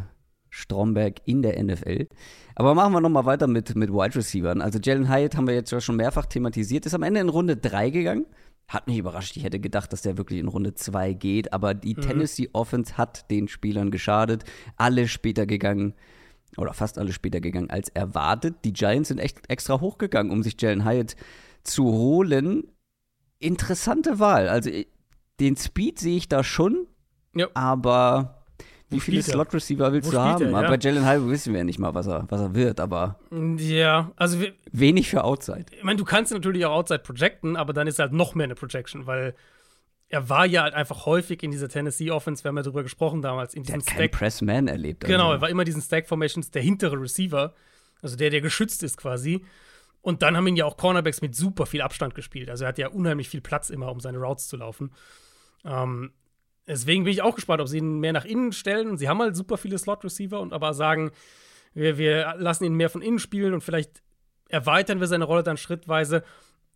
[0.50, 2.08] Stromberg in der NFL.
[2.56, 4.60] Aber machen wir nochmal weiter mit, mit Wide Receivers.
[4.60, 7.90] Also Jalen Hyatt haben wir jetzt schon mehrfach thematisiert, ist am Ende in Runde 3
[7.92, 8.26] gegangen.
[8.70, 9.36] Hat mich überrascht.
[9.36, 11.52] Ich hätte gedacht, dass der wirklich in Runde 2 geht.
[11.54, 12.02] Aber die mhm.
[12.02, 14.44] Tennessee Offense hat den Spielern geschadet.
[14.78, 15.96] Alle später gegangen,
[16.56, 18.58] oder fast alle später gegangen als erwartet.
[18.64, 21.16] Die Giants sind echt extra hochgegangen, um sich Jalen Hyatt
[21.64, 22.72] zu holen.
[23.40, 24.48] Interessante Wahl.
[24.48, 24.70] Also
[25.40, 26.86] den Speed sehe ich da schon.
[27.34, 27.48] Ja.
[27.56, 28.39] Aber
[28.90, 30.54] wie viele Slot-Receiver willst Wo du haben?
[30.54, 30.70] Er, ja.
[30.70, 33.20] Bei Jalen Hurts wissen wir ja nicht mal, was er, was er wird, aber.
[33.58, 34.40] Ja, also.
[34.40, 35.66] Wir, wenig für Outside.
[35.72, 38.56] Ich meine, du kannst natürlich auch Outside projecten, aber dann ist halt noch mehr eine
[38.56, 39.36] Projection, weil
[40.10, 43.22] er war ja halt einfach häufig in dieser Tennessee Offense, wir haben ja drüber gesprochen
[43.22, 44.12] damals, in diesen Stack.
[44.12, 45.04] Press-Man erlebt.
[45.04, 45.14] Also.
[45.14, 47.54] Genau, er war immer diesen Stack-Formations, der hintere Receiver,
[48.02, 49.46] also der, der geschützt ist quasi.
[50.02, 52.50] Und dann haben ihn ja auch Cornerbacks mit super viel Abstand gespielt.
[52.50, 54.92] Also er hat ja unheimlich viel Platz immer, um seine Routes zu laufen.
[55.66, 56.12] Ähm,
[56.70, 58.96] Deswegen bin ich auch gespannt, ob sie ihn mehr nach innen stellen.
[59.00, 61.10] Sie haben halt super viele Slot-Receiver und aber sagen,
[61.74, 64.04] wir, wir lassen ihn mehr von innen spielen und vielleicht
[64.50, 66.24] erweitern wir seine Rolle dann schrittweise.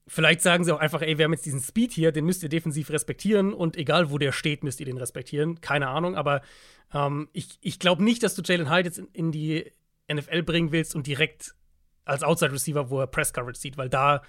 [0.07, 2.49] Vielleicht sagen sie auch einfach, ey, wir haben jetzt diesen Speed hier, den müsst ihr
[2.49, 5.61] defensiv respektieren und egal wo der steht, müsst ihr den respektieren.
[5.61, 6.41] Keine Ahnung, aber
[6.91, 9.71] ähm, ich, ich glaube nicht, dass du Jalen Hyde jetzt in, in, die
[10.11, 11.53] NFL bringen willst und direkt
[12.03, 14.23] als Outside Receiver, wo er Press Coverage sieht, weil da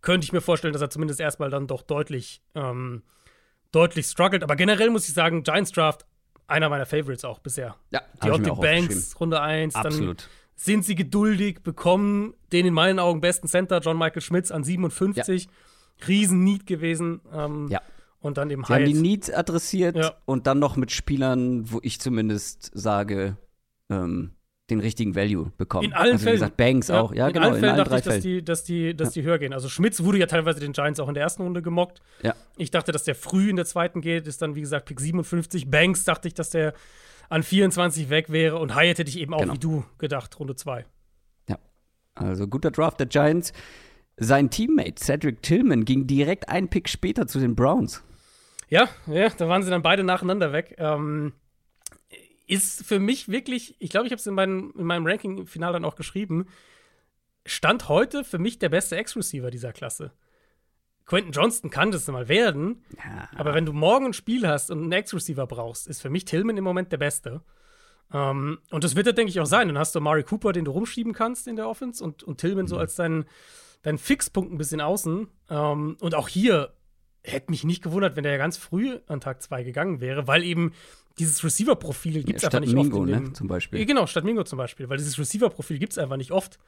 [0.00, 3.02] könnte ich mir vorstellen, dass er zumindest erstmal dann doch deutlich ähm,
[3.72, 4.42] deutlich struggelt.
[4.42, 6.06] Aber generell muss ich sagen, Giants Draft,
[6.46, 7.76] einer meiner Favorites auch bisher.
[7.90, 9.74] Ja, die Otto Banks, Runde 1.
[9.74, 10.22] Absolut.
[10.22, 14.64] Dann sind sie geduldig, bekommen den in meinen Augen besten Center, John Michael Schmitz, an
[14.64, 15.44] 57.
[15.44, 15.50] Ja.
[16.06, 17.20] Riesen-Need gewesen.
[17.32, 17.80] Ähm, ja.
[18.20, 20.14] Und dann eben Sie haben die Needs adressiert ja.
[20.24, 23.36] und dann noch mit Spielern, wo ich zumindest sage,
[23.90, 24.32] ähm,
[24.70, 25.84] den richtigen Value bekommen.
[25.84, 26.36] In allen also, Fällen.
[26.36, 27.14] Wie gesagt, Banks ja, auch.
[27.14, 27.46] Ja, in genau.
[27.46, 29.22] Allen in Fällen allen dachte ich, dass die, dass, die, dass ja.
[29.22, 29.52] die höher gehen.
[29.52, 32.00] Also Schmitz wurde ja teilweise den Giants auch in der ersten Runde gemockt.
[32.22, 32.34] Ja.
[32.56, 35.70] Ich dachte, dass der früh in der zweiten geht, ist dann, wie gesagt, Pick 57.
[35.70, 36.74] Banks dachte ich, dass der
[37.30, 38.58] an 24 weg wäre.
[38.58, 39.54] Und Hyatt hätte ich eben auch genau.
[39.54, 40.84] wie du gedacht, Runde 2.
[41.48, 41.58] Ja.
[42.14, 43.52] Also guter Draft der Giants.
[44.18, 48.02] sein Teammate Cedric Tillman ging direkt einen Pick später zu den Browns.
[48.68, 50.74] Ja, ja, da waren sie dann beide nacheinander weg.
[50.78, 51.32] Ähm,
[52.48, 55.84] ist für mich wirklich, ich glaube, ich habe es in, mein, in meinem Ranking-Final dann
[55.84, 56.46] auch geschrieben,
[57.46, 60.12] Stand heute für mich der beste Ex-Receiver dieser Klasse.
[61.06, 63.28] Quentin Johnston kann das mal werden, ja.
[63.36, 66.56] aber wenn du morgen ein Spiel hast und einen Ex-Receiver brauchst, ist für mich Tillman
[66.56, 67.42] im Moment der Beste.
[68.10, 69.68] Um, ähm, und das wird er, denke ich, auch sein.
[69.68, 72.64] Dann hast du Mari Cooper, den du rumschieben kannst in der Offense und, und Tillman
[72.64, 72.68] mhm.
[72.68, 73.26] so als dein,
[73.82, 75.18] dein Fixpunkt ein bisschen außen.
[75.18, 76.72] Um, ähm, und auch hier
[77.32, 80.44] hätte mich nicht gewundert, wenn der ja ganz früh an Tag 2 gegangen wäre, weil
[80.44, 80.72] eben
[81.18, 83.08] dieses Receiver-Profil gibt es ja, einfach nicht Mingo, oft.
[83.08, 83.84] In ne, zum Beispiel.
[83.84, 86.58] Genau, statt Mingo zum Beispiel, weil dieses Receiver-Profil gibt es einfach nicht oft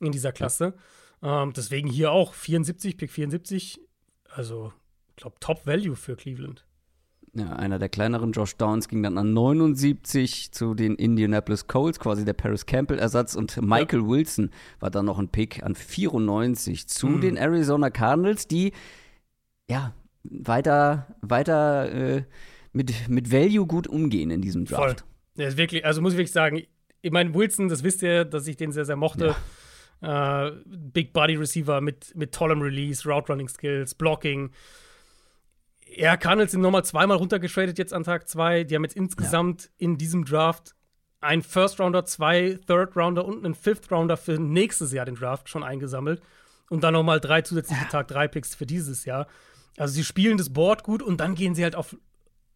[0.00, 0.74] in dieser Klasse.
[1.22, 1.42] Ja.
[1.42, 3.80] Ähm, deswegen hier auch 74, Pick 74,
[4.28, 4.72] also
[5.10, 6.64] ich glaube Top Value für Cleveland.
[7.34, 12.26] Ja, einer der kleineren Josh Downs ging dann an 79 zu den Indianapolis Colts, quasi
[12.26, 13.36] der Paris Campbell-Ersatz.
[13.36, 14.06] Und Michael ja.
[14.06, 14.50] Wilson
[14.80, 17.20] war dann noch ein Pick an 94 zu mhm.
[17.22, 18.72] den Arizona Cardinals, die
[19.70, 19.94] ja
[20.24, 22.24] weiter, weiter äh,
[22.72, 25.00] mit, mit Value gut umgehen in diesem Draft.
[25.00, 25.08] Voll.
[25.36, 26.62] Der ist wirklich, also muss ich wirklich sagen,
[27.00, 29.34] ich meine, Wilson, das wisst ihr, dass ich den sehr, sehr mochte.
[30.00, 30.46] Ja.
[30.48, 34.50] Äh, Big Body Receiver mit, mit tollem Release, Route Running Skills, Blocking.
[35.94, 38.64] Ja, Cardinals sind nochmal zweimal runtergetradet jetzt an Tag zwei.
[38.64, 39.70] Die haben jetzt insgesamt ja.
[39.78, 40.74] in diesem Draft
[41.20, 45.48] einen First Rounder, zwei Third Rounder und einen Fifth Rounder für nächstes Jahr den Draft
[45.48, 46.20] schon eingesammelt.
[46.68, 47.90] Und dann nochmal drei zusätzliche ja.
[47.90, 49.26] Tag drei Picks für dieses Jahr.
[49.76, 51.96] Also sie spielen das Board gut und dann gehen sie halt auf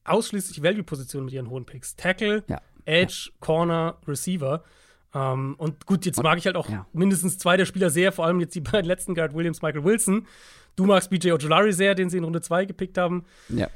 [0.05, 1.97] ausschließlich Value-Positionen mit ihren hohen Picks.
[1.97, 2.61] Tackle, ja.
[2.85, 4.63] Edge, Corner, Receiver.
[5.13, 6.87] Um, und gut, jetzt mag ich halt auch ja.
[6.93, 10.27] mindestens zwei der Spieler sehr, vor allem jetzt die beiden letzten, Garrett Williams, Michael Wilson.
[10.77, 13.25] Du magst BJ Ojolari sehr, den sie in Runde 2 gepickt haben.
[13.49, 13.69] Ja.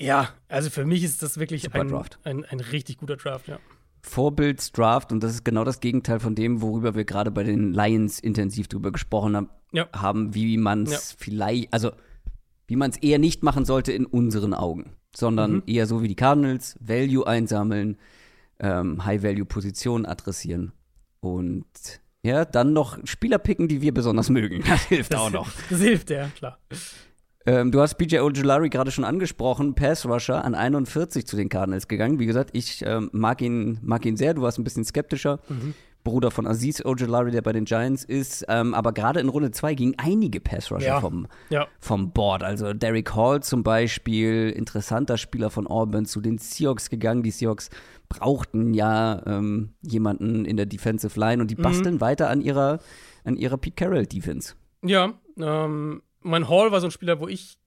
[0.00, 3.58] Ja, also für mich ist das wirklich ein, ein, ein, richtig guter Draft, ja.
[4.02, 8.20] Vorbildsdraft und das ist genau das Gegenteil von dem, worüber wir gerade bei den Lions
[8.20, 9.88] intensiv drüber gesprochen haben, ja.
[9.92, 11.16] haben wie man es ja.
[11.18, 11.90] vielleicht, also
[12.68, 15.62] wie man es eher nicht machen sollte in unseren Augen, sondern mhm.
[15.66, 17.96] eher so wie die Cardinals, Value einsammeln,
[18.60, 20.72] ähm, High-Value-Positionen adressieren
[21.20, 21.66] und
[22.22, 24.62] ja, dann noch Spieler picken, die wir besonders mögen.
[24.68, 25.48] Das hilft das, auch noch.
[25.70, 26.58] Das hilft, ja, klar.
[27.46, 31.88] Ähm, du hast BJ Ojulari gerade schon angesprochen, Pass Rusher an 41 zu den Cardinals
[31.88, 32.18] gegangen.
[32.18, 35.40] Wie gesagt, ich ähm, mag, ihn, mag ihn sehr, du warst ein bisschen skeptischer.
[35.48, 35.74] Mhm.
[36.08, 38.46] Bruder von Aziz Ojulari, der bei den Giants ist.
[38.48, 41.00] Ähm, aber gerade in Runde 2 gingen einige Pass-Rusher ja.
[41.00, 41.68] vom, ja.
[41.80, 42.42] vom Board.
[42.42, 47.22] Also Derek Hall zum Beispiel, interessanter Spieler von Auburn, zu den Seahawks gegangen.
[47.22, 47.68] Die Seahawks
[48.08, 51.62] brauchten ja ähm, jemanden in der Defensive Line und die mhm.
[51.62, 52.00] basteln mhm.
[52.00, 52.78] weiter an ihrer,
[53.24, 54.54] an ihrer Pete Carroll Defense.
[54.82, 57.58] Ja, ähm, mein Hall war so ein Spieler, wo ich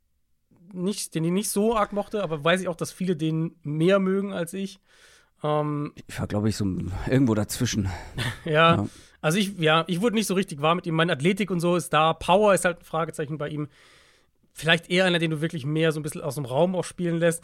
[0.73, 3.99] nicht, den ich nicht so arg mochte, aber weiß ich auch, dass viele den mehr
[3.99, 4.79] mögen als ich.
[5.43, 6.65] Ähm, ich war, glaube ich, so
[7.09, 7.89] irgendwo dazwischen.
[8.45, 8.87] ja, ja,
[9.21, 10.95] also ich, ja, ich wurde nicht so richtig warm mit ihm.
[10.95, 12.13] Meine Athletik und so ist da.
[12.13, 13.67] Power ist halt ein Fragezeichen bei ihm.
[14.53, 17.17] Vielleicht eher einer, den du wirklich mehr so ein bisschen aus dem Raum auch spielen
[17.17, 17.43] lässt.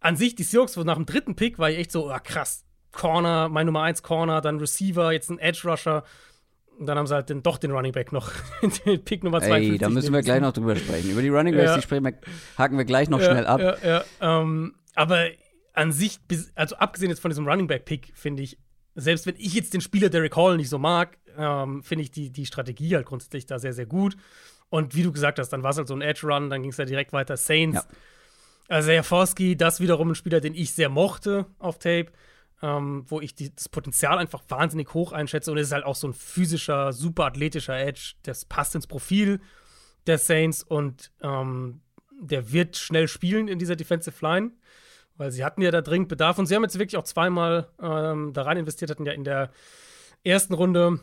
[0.00, 2.64] An sich, die Seahawks, nach dem dritten Pick war ich echt so, ah, krass.
[2.92, 6.04] Corner, mein Nummer 1 Corner, dann Receiver, jetzt ein Edge Rusher.
[6.78, 8.30] Und dann haben sie halt den, doch den Running Back noch,
[8.86, 9.72] den Pick Nummer 52.
[9.72, 11.10] Ey, da müssen wir gleich noch drüber sprechen.
[11.10, 11.76] Über die Running Backs, ja.
[11.76, 12.14] die sprechen wir,
[12.58, 13.60] haken wir gleich noch ja, schnell ab.
[13.82, 14.04] Ja.
[14.20, 15.26] Ähm, aber
[15.74, 16.20] an sich,
[16.54, 18.58] also abgesehen jetzt von diesem Running Back Pick, finde ich,
[18.94, 22.30] selbst wenn ich jetzt den Spieler Derek Hall nicht so mag, ähm, finde ich die,
[22.30, 24.16] die Strategie halt grundsätzlich da sehr, sehr gut.
[24.70, 26.70] Und wie du gesagt hast, dann war es halt so ein Edge Run, dann ging
[26.70, 27.76] es ja direkt weiter Saints.
[27.76, 27.96] Ja.
[28.68, 32.06] Also Jaforski, das wiederum ein Spieler, den ich sehr mochte auf Tape,
[32.62, 35.50] ähm, wo ich die, das Potenzial einfach wahnsinnig hoch einschätze.
[35.50, 38.14] Und es ist halt auch so ein physischer, super athletischer Edge.
[38.22, 39.40] Das passt ins Profil
[40.06, 41.80] der Saints und ähm,
[42.20, 44.52] der wird schnell spielen in dieser Defensive Line
[45.16, 48.32] weil sie hatten ja da dringend Bedarf und sie haben jetzt wirklich auch zweimal ähm,
[48.32, 49.50] da rein investiert, hatten ja in der
[50.24, 51.00] ersten Runde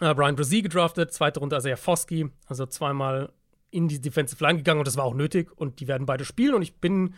[0.00, 3.32] äh, Brian Brazil gedraftet, zweite Runde Isaiah Foskey, also zweimal
[3.70, 6.54] in die Defensive Line gegangen und das war auch nötig und die werden beide spielen
[6.54, 7.14] und ich bin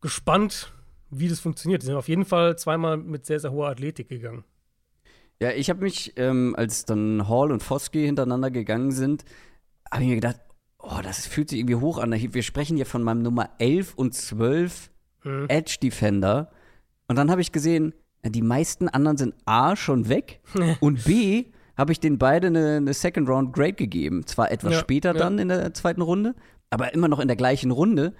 [0.00, 0.72] gespannt,
[1.10, 1.82] wie das funktioniert.
[1.82, 4.44] Die sind auf jeden Fall zweimal mit sehr, sehr hoher Athletik gegangen.
[5.40, 9.24] Ja, ich habe mich, ähm, als dann Hall und Foskey hintereinander gegangen sind,
[9.90, 10.40] habe ich mir gedacht,
[10.78, 12.12] oh, das fühlt sich irgendwie hoch an.
[12.12, 14.90] Wir sprechen hier von meinem Nummer 11 und 12
[15.28, 15.46] mhm.
[15.48, 16.50] Edge Defender.
[17.06, 20.40] Und dann habe ich gesehen, die meisten anderen sind A schon weg
[20.80, 24.26] und B habe ich den beide eine, eine, Second Round Grade gegeben.
[24.26, 25.18] Zwar etwas ja, später ja.
[25.18, 26.34] dann in der zweiten Runde,
[26.70, 28.14] aber immer noch in der gleichen Runde.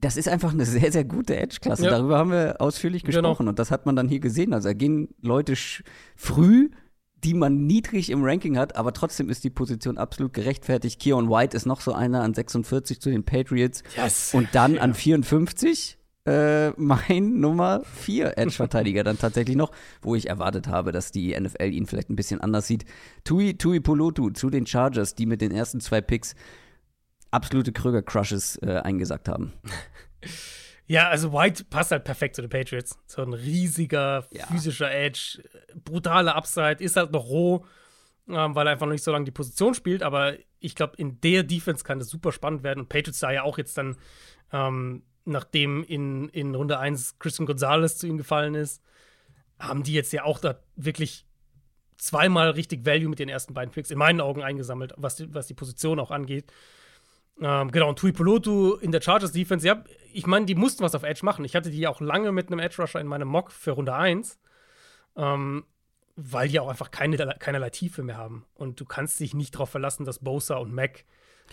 [0.00, 1.84] Das ist einfach eine sehr, sehr gute Edge-Klasse.
[1.84, 1.90] Ja.
[1.90, 3.18] Darüber haben wir ausführlich genau.
[3.18, 3.50] gesprochen genau.
[3.50, 4.52] und das hat man dann hier gesehen.
[4.52, 5.54] Also da gehen Leute
[6.14, 6.70] früh,
[7.24, 11.00] die man niedrig im Ranking hat, aber trotzdem ist die Position absolut gerechtfertigt.
[11.00, 14.34] Keon White ist noch so einer an 46 zu den Patriots yes.
[14.34, 19.72] und dann an 54 äh, mein Nummer 4 Edge-Verteidiger dann tatsächlich noch,
[20.02, 22.84] wo ich erwartet habe, dass die NFL ihn vielleicht ein bisschen anders sieht.
[23.24, 26.34] Tui, Tui Polotu zu den Chargers, die mit den ersten zwei Picks
[27.30, 29.52] absolute Krüger-Crushes äh, eingesagt haben.
[30.86, 32.98] Ja, also White passt halt perfekt zu den Patriots.
[33.06, 34.46] So ein riesiger, ja.
[34.46, 35.42] physischer Edge,
[35.82, 37.64] brutale Upside, ist halt noch roh,
[38.28, 40.02] ähm, weil er einfach noch nicht so lange die Position spielt.
[40.02, 42.80] Aber ich glaube, in der Defense kann das super spannend werden.
[42.80, 43.96] Und Patriots sah ja auch jetzt dann,
[44.52, 48.82] ähm, nachdem in, in Runde 1 Christian Gonzalez zu ihm gefallen ist,
[49.58, 51.26] haben die jetzt ja auch da wirklich
[51.96, 55.46] zweimal richtig Value mit den ersten beiden Picks in meinen Augen eingesammelt, was die, was
[55.46, 56.52] die Position auch angeht.
[57.40, 60.94] Ähm, genau, und Tui Pelotu in der Chargers Defense, ja, ich meine, die mussten was
[60.94, 61.44] auf Edge machen.
[61.44, 64.38] Ich hatte die auch lange mit einem Edge Rusher in meinem Mock für Runde 1,
[65.16, 65.64] ähm,
[66.16, 68.44] weil die auch einfach keine, keinerlei Tiefe mehr haben.
[68.54, 71.04] Und du kannst dich nicht darauf verlassen, dass Bosa und Mac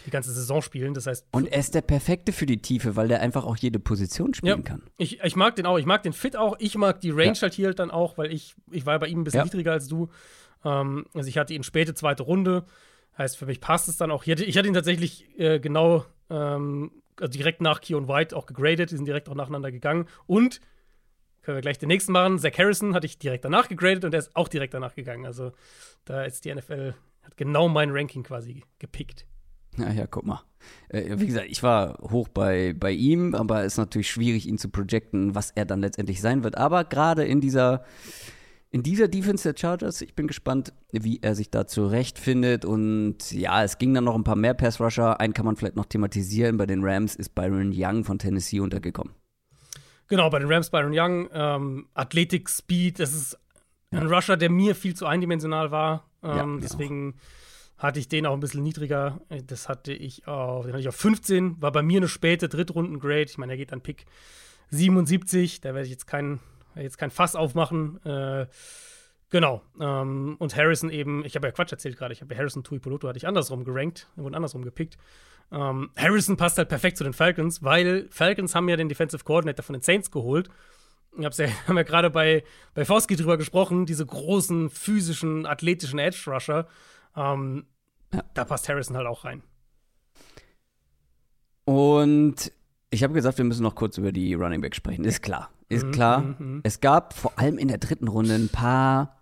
[0.06, 0.94] die ganze Saison spielen.
[0.94, 1.28] Das heißt.
[1.32, 4.60] Und er ist der perfekte für die Tiefe, weil der einfach auch jede Position spielen
[4.60, 4.84] ja, kann.
[4.98, 5.78] Ich, ich mag den auch.
[5.78, 6.56] Ich mag den Fit auch.
[6.60, 7.42] Ich mag die Range ja.
[7.42, 9.44] halt hier dann auch, weil ich, ich war bei ihm ein bisschen ja.
[9.46, 10.10] niedriger als du.
[10.64, 12.66] Ähm, also ich hatte ihn späte zweite Runde.
[13.18, 14.24] Heißt, für mich passt es dann auch.
[14.24, 18.46] Ich hatte, ich hatte ihn tatsächlich äh, genau ähm, also direkt nach Keon White auch
[18.46, 18.92] gegradet.
[18.92, 20.08] Die sind direkt auch nacheinander gegangen.
[20.26, 20.62] Und
[21.42, 22.40] können wir gleich den nächsten machen.
[22.40, 25.26] Zach Harrison hatte ich direkt danach gegradet und der ist auch direkt danach gegangen.
[25.26, 25.52] Also
[26.06, 29.26] da ist die NFL, hat genau mein Ranking quasi gepickt.
[29.78, 30.42] Ja, ja, guck mal.
[30.90, 34.58] Äh, wie gesagt, ich war hoch bei, bei ihm, aber es ist natürlich schwierig, ihn
[34.58, 36.58] zu projecten, was er dann letztendlich sein wird.
[36.58, 37.84] Aber gerade in dieser
[38.74, 40.02] in dieser Defense der Chargers.
[40.02, 42.64] Ich bin gespannt, wie er sich da zurechtfindet.
[42.64, 45.20] Und ja, es ging dann noch ein paar mehr Pass-Rusher.
[45.20, 46.56] Einen kann man vielleicht noch thematisieren.
[46.56, 49.14] Bei den Rams ist Byron Young von Tennessee untergekommen.
[50.08, 51.30] Genau, bei den Rams Byron Young.
[51.34, 53.38] Ähm, Athletik, Speed, das ist
[53.92, 54.16] ein ja.
[54.16, 56.06] Rusher, der mir viel zu eindimensional war.
[56.24, 57.16] Ähm, ja, deswegen
[57.82, 59.20] hatte ich den auch ein bisschen niedriger.
[59.48, 61.62] Das hatte ich auf, den hatte ich auf 15.
[61.62, 63.24] War bei mir eine späte Drittrunden-Grade.
[63.24, 64.06] Ich meine, er geht an Pick
[64.70, 65.62] 77.
[65.62, 66.40] Da werde ich jetzt keinen
[66.76, 68.04] jetzt kein Fass aufmachen.
[68.06, 68.48] Äh,
[69.30, 69.62] genau.
[69.80, 73.08] Ähm, und Harrison eben, ich habe ja Quatsch erzählt gerade, ich habe ja Harrison Tuipoloto
[73.08, 74.98] hatte ich andersrum gerankt, und andersrum gepickt.
[75.52, 79.64] Ähm, Harrison passt halt perfekt zu den Falcons, weil Falcons haben ja den Defensive Coordinator
[79.64, 80.50] von den Saints geholt.
[81.18, 86.00] Ich hab's ja, haben ja gerade bei, bei Fosky drüber gesprochen, diese großen, physischen, athletischen
[86.00, 86.68] Edge-Rusher.
[87.16, 87.66] Ähm,
[88.14, 88.24] ja.
[88.34, 89.44] Da passt Harrison halt auch rein.
[91.66, 92.52] Und
[92.90, 95.06] ich habe gesagt, wir müssen noch kurz über die Running Back sprechen.
[95.06, 95.50] Ist klar.
[95.70, 96.22] Ist mhm, klar.
[96.22, 96.60] Mhm, mhm.
[96.64, 99.22] Es gab vor allem in der dritten Runde ein paar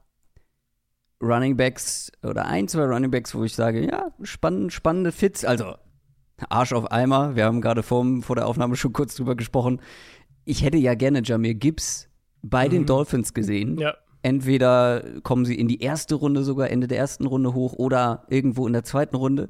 [1.22, 5.46] Running Backs oder ein, zwei Running Backs, wo ich sage, ja, spannend, spannende Fits.
[5.46, 5.76] Also
[6.50, 7.36] Arsch auf Eimer.
[7.36, 9.82] Wir haben gerade vor, vor der Aufnahme schon kurz drüber gesprochen.
[10.46, 12.10] Ich hätte ja gerne Jamir Gibbs
[12.42, 12.72] bei mhm.
[12.72, 13.78] den Dolphins gesehen.
[13.78, 13.96] Ja.
[14.22, 18.68] Entweder kommen sie in die erste Runde sogar, Ende der ersten Runde hoch oder irgendwo
[18.68, 19.48] in der zweiten Runde.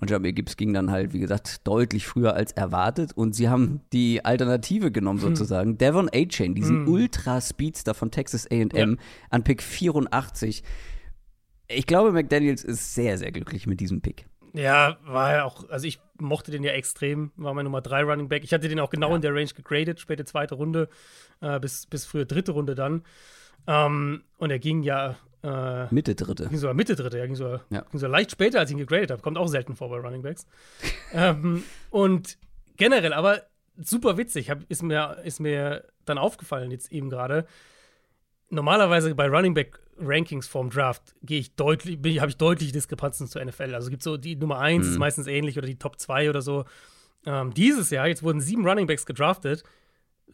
[0.00, 3.12] Und Jamir Gibbs ging dann halt, wie gesagt, deutlich früher als erwartet.
[3.14, 5.28] Und sie haben die Alternative genommen, hm.
[5.28, 5.70] sozusagen.
[5.70, 5.78] Hm.
[5.78, 6.92] Devon A-Chain, diesen hm.
[6.92, 8.86] Ultra-Speedster von Texas AM ja.
[9.30, 10.64] an Pick 84.
[11.68, 14.26] Ich glaube, McDaniels ist sehr, sehr glücklich mit diesem Pick.
[14.52, 18.28] Ja, war ja auch, also ich mochte den ja extrem, war mein Nummer 3 Running
[18.28, 18.44] Back.
[18.44, 19.16] Ich hatte den auch genau ja.
[19.16, 20.88] in der Range gegradet, späte zweite Runde,
[21.40, 23.02] äh, bis, bis frühe dritte Runde dann.
[23.66, 26.48] Ähm, und er ging ja äh, Mitte dritte.
[26.48, 27.82] Ging sogar Mitte dritte, ja, ging sogar, ja.
[27.90, 29.22] ging sogar leicht später, als ich ihn gegradet habe.
[29.22, 30.46] Kommt auch selten vor bei Running Backs.
[31.12, 32.38] ähm, und
[32.76, 33.42] generell, aber
[33.76, 37.46] super witzig, hab, ist, mir, ist mir dann aufgefallen jetzt eben gerade.
[38.50, 43.44] Normalerweise bei Running Back Rankings vorm Draft gehe ich deutlich, habe ich deutliche Diskrepanzen zur
[43.44, 43.74] NFL.
[43.74, 44.92] Also es gibt so die Nummer 1 mhm.
[44.92, 46.64] ist meistens ähnlich oder die Top 2 oder so.
[47.26, 49.62] Ähm, dieses Jahr, jetzt wurden sieben Running Backs gedraftet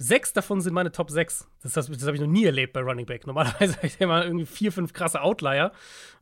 [0.03, 1.47] Sechs davon sind meine Top 6.
[1.63, 3.27] Das, das, das habe ich noch nie erlebt bei Running Back.
[3.27, 5.73] Normalerweise habe ich immer irgendwie vier, fünf krasse Outlier.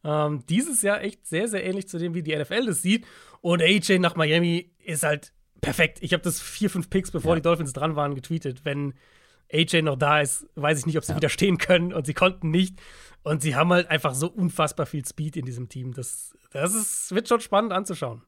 [0.03, 3.07] Ähm, dieses Jahr echt sehr, sehr ähnlich zu dem, wie die NFL das sieht.
[3.41, 5.99] Und AJ nach Miami ist halt perfekt.
[6.01, 7.37] Ich habe das vier, fünf Picks, bevor ja.
[7.37, 8.65] die Dolphins dran waren, getweetet.
[8.65, 8.95] Wenn
[9.53, 11.17] AJ noch da ist, weiß ich nicht, ob sie ja.
[11.17, 11.93] widerstehen können.
[11.93, 12.81] Und sie konnten nicht.
[13.23, 15.95] Und sie haben halt einfach so unfassbar viel Speed in diesem Team.
[15.95, 18.23] Das, das ist, wird schon spannend anzuschauen.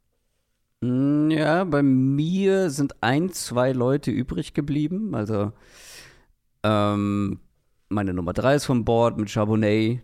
[0.80, 5.14] Mm, ja, bei mir sind ein, zwei Leute übrig geblieben.
[5.14, 5.52] Also,
[6.62, 7.40] ähm,
[7.88, 10.00] meine Nummer drei ist vom Board mit Charbonnet.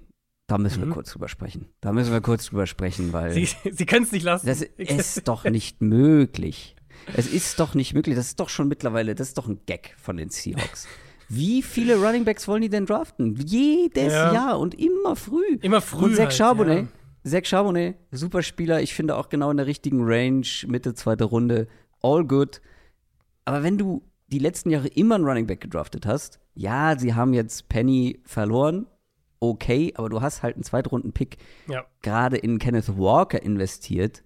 [0.49, 0.89] Da müssen mhm.
[0.89, 1.69] wir kurz drüber sprechen.
[1.81, 3.33] Da müssen wir kurz drüber sprechen, weil.
[3.33, 4.47] Sie, Sie können es nicht lassen.
[4.47, 6.77] Das ist doch nicht möglich.
[7.15, 8.15] Es ist doch nicht möglich.
[8.15, 10.89] Das ist doch schon mittlerweile, das ist doch ein Gag von den Seahawks.
[11.29, 13.35] Wie viele Runningbacks wollen die denn draften?
[13.37, 14.33] Jedes ja.
[14.33, 15.59] Jahr und immer früh.
[15.61, 16.05] Immer früh.
[16.05, 16.83] Und Zach halt, Charbonnet.
[16.83, 16.89] Ja
[17.27, 18.81] Zach Charbonnet, super Spieler.
[18.83, 21.67] Ich finde auch genau in der richtigen Range, Mitte, zweite Runde.
[22.03, 22.61] All good.
[23.45, 27.33] Aber wenn du die letzten Jahre immer einen Running Back gedraftet hast, ja, sie haben
[27.35, 28.87] jetzt Penny verloren,
[29.41, 31.37] okay, aber du hast halt einen Zweitrunden-Pick
[31.69, 31.85] ja.
[32.03, 34.23] gerade in Kenneth Walker investiert,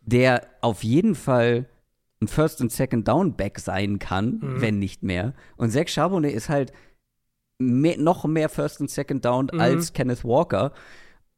[0.00, 1.68] der auf jeden Fall
[2.20, 4.60] ein First- und Second-Down-Back sein kann, Mhm.
[4.60, 5.34] wenn nicht mehr.
[5.56, 6.72] Und Zach Charbonnet ist halt
[7.58, 9.60] mehr, noch mehr First- und Second-Down Mhm.
[9.60, 10.72] als Kenneth Walker.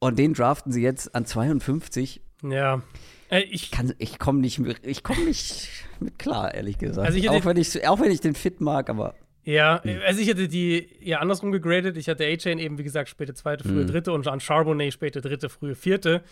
[0.01, 2.21] Und den draften sie jetzt an 52.
[2.43, 2.83] Ja.
[3.31, 5.69] Äh, ich, Kann, ich komme nicht, mit- ich komm nicht
[6.01, 7.07] mit klar, ehrlich gesagt.
[7.07, 10.01] Also auch, wenn ich, auch wenn ich den fit mag, aber ja, Hm.
[10.07, 11.97] also ich hätte die ja andersrum gegradet.
[11.97, 13.87] Ich hatte A-Chain eben, wie gesagt, späte zweite, frühe Mhm.
[13.87, 16.23] dritte und Jean Charbonnet späte dritte, frühe vierte.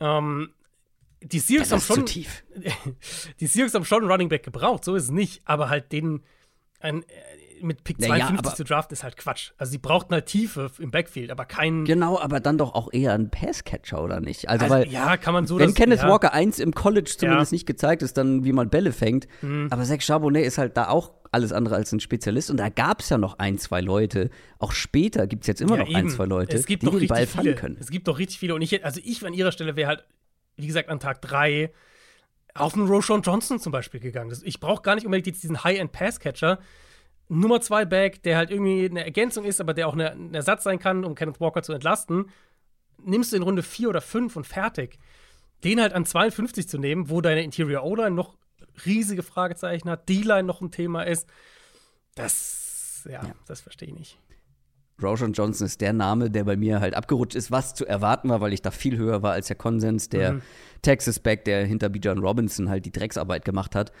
[0.00, 0.50] Ähm,
[1.22, 2.44] die Seahawks haben schon tief.
[3.40, 6.22] die Seahawks haben schon einen Running Back gebraucht, so ist es nicht, aber halt den
[6.80, 7.04] ein,
[7.62, 9.52] mit Pick Naja, 52 aber- zu draften ist halt Quatsch.
[9.58, 13.12] Also sie brauchten halt Tiefe im Backfield, aber keinen Genau, aber dann doch auch eher
[13.14, 14.48] ein Passcatcher, oder nicht?
[14.48, 16.08] Also, also, weil ja, kann man so Wenn das- Kenneth ja.
[16.08, 17.54] Walker 1 im College zumindest Ja.
[17.56, 19.26] nicht gezeigt ist, dann wie man Bälle fängt.
[19.42, 19.68] Mhm.
[19.70, 22.50] Aber Zach Charbonnet ist halt da auch alles andere als ein Spezialist.
[22.50, 24.30] Und da gab es ja noch ein, zwei Leute.
[24.58, 26.10] Auch später gibt es jetzt immer Ja, noch ein, eben.
[26.10, 27.42] zwei Leute, es gibt die den Ball viele.
[27.42, 27.76] fangen können.
[27.78, 28.54] Es gibt doch richtig viele.
[28.54, 30.04] Und ich, also ich an ihrer Stelle wäre halt,
[30.56, 31.70] wie gesagt, an Tag drei
[32.54, 34.34] auf einen Roshan Johnson zum Beispiel gegangen.
[34.42, 36.58] Ich brauche gar nicht unbedingt jetzt diesen High-End-Pass-Catcher.
[37.28, 40.64] Nummer zwei Back, der halt irgendwie eine Ergänzung ist, aber der auch eine, ein Ersatz
[40.64, 42.30] sein kann, um Kenneth Walker zu entlasten.
[43.04, 44.98] Nimmst du in Runde vier oder fünf und fertig.
[45.64, 48.36] Den halt an 52 zu nehmen, wo deine Interior O-Line noch
[48.86, 51.28] riesige Fragezeichen hat, D-Line noch ein Thema ist,
[52.14, 53.32] das, ja, Ja.
[53.46, 54.18] das verstehe ich nicht.
[55.00, 58.40] Roshan Johnson ist der Name, der bei mir halt abgerutscht ist, was zu erwarten war,
[58.40, 60.08] weil ich da viel höher war als der Konsens.
[60.08, 60.42] Der Mhm.
[60.82, 63.92] Texas Back, der hinter Bijan Robinson halt die Drecksarbeit gemacht hat.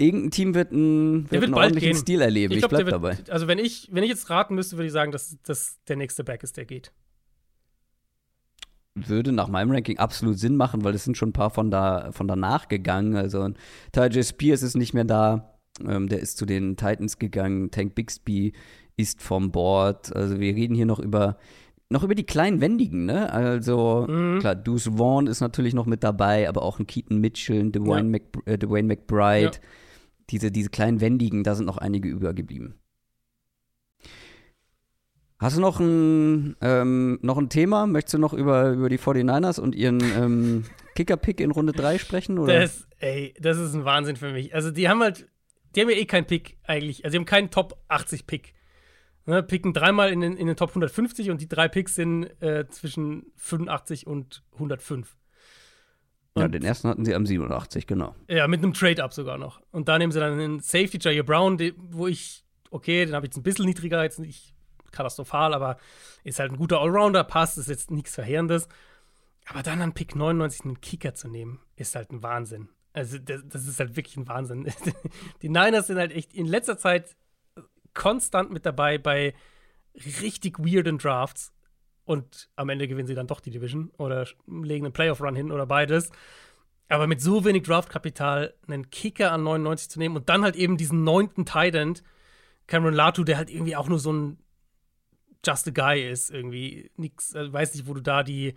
[0.00, 2.00] Irgendein Team wird, ein, Der wird wird einen bald ordentlichen gehen.
[2.00, 2.52] Stil erleben.
[2.54, 3.18] Ich, glaub, bleib der dabei.
[3.18, 5.96] wird, Also wenn ich, wenn ich jetzt raten müsste, würde ich sagen, dass das der
[5.96, 6.92] nächste Back ist, der geht.
[8.94, 12.10] würde nach meinem Ranking absolut Sinn machen, weil es sind schon ein paar von, da,
[12.12, 13.14] von danach gegangen.
[13.16, 13.48] Also
[13.92, 15.54] Tajay Spears ist nicht mehr da.
[15.86, 17.70] Ähm, der ist zu den Titans gegangen.
[17.70, 18.52] Tank Bixby
[18.96, 20.14] ist vom Board.
[20.14, 21.38] Also wir reden hier noch über
[21.92, 23.32] noch über die kleinen Wendigen, ne?
[23.32, 24.38] Also Mhm.
[24.40, 28.18] klar, Deuce Vaughn ist natürlich noch mit dabei, aber auch ein Keaton Mitchell, ein Dwayne,
[28.18, 28.22] Ja.
[28.22, 29.44] Mc, äh, Dwayne McBride.
[29.56, 29.60] Ja.
[30.30, 32.74] Diese, diese kleinen Wendigen, da sind noch einige übergeblieben.
[35.40, 37.86] Hast du noch ein, ähm, noch ein Thema?
[37.86, 40.64] Möchtest du noch über, über die 49ers und ihren ähm,
[40.94, 42.38] Kicker-Pick in Runde 3 sprechen?
[42.38, 42.60] Oder?
[42.60, 44.54] Das, ey, das ist ein Wahnsinn für mich.
[44.54, 45.28] Also die haben halt,
[45.74, 47.04] die haben ja eh keinen Pick eigentlich.
[47.04, 48.52] Also die haben keinen Top 80 Pick.
[49.24, 52.66] Ne, picken dreimal in den, in den Top 150 und die drei Picks sind äh,
[52.68, 55.16] zwischen 85 und 105.
[56.36, 58.14] ja, und- den ersten hatten sie am 87, genau.
[58.28, 59.60] Ja, mit einem Trade-Up sogar noch.
[59.70, 61.58] Und da nehmen sie dann einen Safety, Jair Brown,
[61.90, 64.54] wo ich, okay, den habe ich jetzt ein bisschen niedriger, jetzt nicht
[64.92, 65.76] katastrophal, aber
[66.24, 68.68] ist halt ein guter Allrounder, passt, ist jetzt nichts Verheerendes.
[69.46, 72.68] Aber dann an Pick 99 einen Kicker zu nehmen, ist halt ein Wahnsinn.
[72.92, 74.68] Also, das, das ist halt wirklich ein Wahnsinn.
[75.42, 77.16] Die Niners sind halt echt in letzter Zeit
[77.94, 79.34] konstant mit dabei bei
[80.22, 81.52] richtig weirden Drafts.
[82.10, 85.64] Und am Ende gewinnen sie dann doch die Division oder legen einen Playoff-Run hin oder
[85.64, 86.10] beides.
[86.88, 90.76] Aber mit so wenig Draftkapital einen Kicker an 99 zu nehmen und dann halt eben
[90.76, 92.02] diesen neunten Tight End,
[92.66, 94.38] Cameron Latu, der halt irgendwie auch nur so ein
[95.46, 98.54] Just a Guy ist, irgendwie nix, also weiß nicht, wo du da die,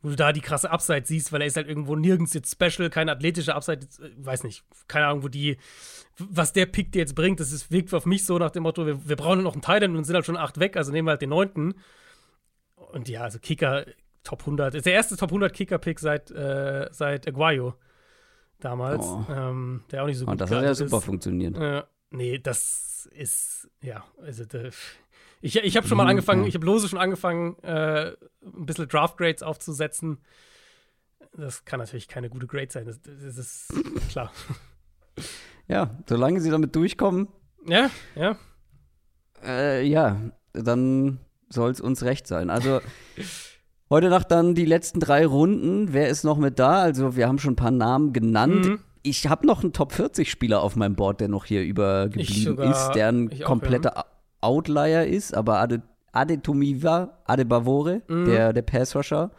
[0.00, 2.88] wo du da die krasse Upside siehst, weil er ist halt irgendwo nirgends jetzt special,
[2.88, 5.58] keine athletische Upside, äh, weiß nicht, keine Ahnung, wo die,
[6.16, 8.86] was der Pick dir jetzt bringt, das ist, wirkt auf mich so nach dem Motto,
[8.86, 11.06] wir, wir brauchen noch einen Tight End und sind halt schon acht weg, also nehmen
[11.06, 11.74] wir halt den neunten.
[12.92, 13.84] Und ja, also Kicker,
[14.24, 17.74] Top 100, ist der erste Top 100 Kicker-Pick seit, äh, seit Aguayo
[18.60, 19.24] damals, Oh.
[19.30, 21.04] ähm, der auch nicht so gut Und das hat ja super ist.
[21.04, 21.56] funktioniert.
[21.56, 24.70] Äh, nee, das ist, ja, also der,
[25.40, 28.12] ich, ich habe schon mal angefangen, ich habe lose schon angefangen, äh,
[28.42, 30.18] ein bisschen Draft-Grades aufzusetzen.
[31.36, 33.72] Das kann natürlich keine gute Grade sein, das, das ist
[34.10, 34.32] klar.
[35.68, 37.28] Ja, solange sie damit durchkommen,
[37.66, 38.38] Ja, ja.
[39.44, 40.16] äh, ja,
[40.54, 41.18] dann
[41.50, 42.50] soll es uns recht sein.
[42.50, 42.80] Also
[43.90, 45.92] heute Nacht dann die letzten drei Runden.
[45.92, 46.80] Wer ist noch mit da?
[46.82, 48.66] Also wir haben schon ein paar Namen genannt.
[48.66, 48.78] Mhm.
[49.02, 52.90] Ich habe noch einen Top 40 Spieler auf meinem Board, der noch hier übergeblieben ist,
[52.90, 54.04] der ein kompletter
[54.40, 55.82] Outlier ist, aber Ade,
[56.12, 58.26] Adetomiva Adebavore, Mhm.
[58.26, 59.30] der, der Pass-Rusher,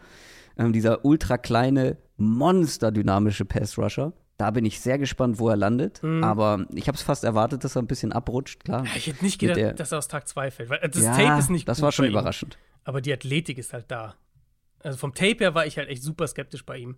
[0.58, 4.14] ähm, dieser ultra kleine, monsterdynamische Pass-Rusher.
[4.40, 6.02] Da bin ich sehr gespannt, wo er landet.
[6.02, 6.24] Mhm.
[6.24, 8.86] Aber ich habe es fast erwartet, dass er ein bisschen abrutscht, klar.
[8.86, 11.04] Ja, Ich hätte nicht gedacht, der- dass er aus Tag 2 fällt, weil äh, das
[11.04, 12.58] ja, Tape ist nicht das war schon bei ihm, überraschend.
[12.86, 14.16] aber die Athletik ist halt da.
[14.82, 16.96] Also vom Tape her war ich halt echt super skeptisch bei ihm.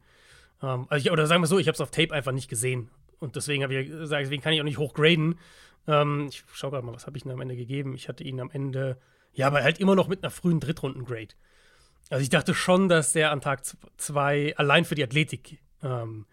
[0.61, 2.91] Ähm, also ich, oder sagen wir so, ich habe es auf Tape einfach nicht gesehen.
[3.19, 5.39] Und deswegen habe ich gesagt, deswegen kann ich auch nicht hochgraden.
[5.87, 7.95] Ähm, ich schaue gerade mal, was habe ich denn am Ende gegeben?
[7.95, 8.97] Ich hatte ihn am Ende,
[9.33, 11.33] ja, aber halt immer noch mit einer frühen Drittrunden-Grade.
[12.11, 13.61] Also ich dachte schon, dass der an Tag
[13.97, 16.27] 2 allein für die Athletik ähm,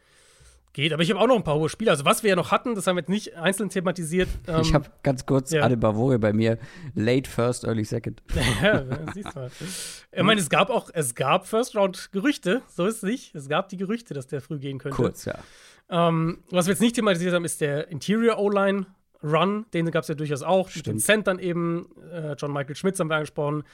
[0.79, 0.93] geht.
[0.93, 1.91] Aber ich habe auch noch ein paar hohe Spiele.
[1.91, 4.29] Also was wir ja noch hatten, das haben wir jetzt nicht einzeln thematisiert.
[4.49, 5.63] Ähm, ich habe ganz kurz ja.
[5.63, 6.59] Adebavore bei mir.
[6.95, 8.23] Late First, Early Second.
[8.63, 9.51] ja, siehst du mal.
[10.13, 13.35] Ich meine, es gab auch, es gab First-Round-Gerüchte, so ist es nicht.
[13.35, 14.97] Es gab die Gerüchte, dass der früh gehen könnte.
[14.97, 15.35] Kurz, ja.
[15.91, 18.87] Ähm, was wir jetzt nicht thematisiert haben, ist der Interior O-Line.
[19.23, 20.69] Run, den gab es ja durchaus auch.
[20.69, 20.87] Stimmt.
[20.87, 23.65] Mit den Centern eben, äh, John Michael Schmitz haben wir angesprochen.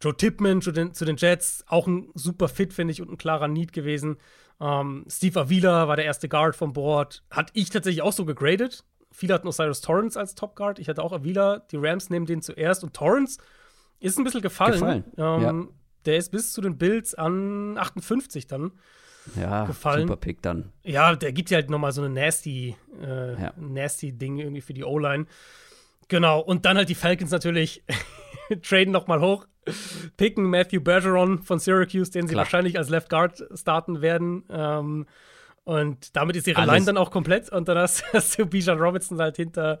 [0.00, 3.18] Joe Tippman zu den, zu den Jets, auch ein super Fit, finde ich, und ein
[3.18, 4.16] klarer Need gewesen.
[4.62, 7.24] Ähm, Steve Avila war der erste Guard vom Board.
[7.30, 8.84] Hat ich tatsächlich auch so gegradet.
[9.10, 10.78] Viele hatten Osiris Torrance als Top Guard.
[10.78, 11.58] Ich hatte auch Avila.
[11.70, 12.84] Die Rams nehmen den zuerst.
[12.84, 13.38] Und Torrance
[13.98, 14.74] ist ein bisschen gefallen.
[14.74, 15.04] gefallen.
[15.18, 15.68] Ähm, ja.
[16.04, 18.72] Der ist bis zu den Bills an 58 dann
[19.36, 20.02] ja, gefallen.
[20.02, 20.72] Super Pick dann.
[20.82, 23.52] Ja, der gibt ja halt nochmal so eine nasty, äh, ja.
[23.56, 25.26] nasty Ding irgendwie für die O-Line.
[26.12, 27.82] Genau, und dann halt die Falcons natürlich
[28.62, 29.46] traden nochmal hoch,
[30.18, 32.44] picken Matthew Bergeron von Syracuse, den sie Klar.
[32.44, 34.44] wahrscheinlich als Left Guard starten werden.
[34.50, 35.06] Ähm,
[35.64, 36.74] und damit ist ihre Alles.
[36.74, 37.50] Line dann auch komplett.
[37.50, 39.80] Und dann hast, hast du Bijan Robinson halt hinter,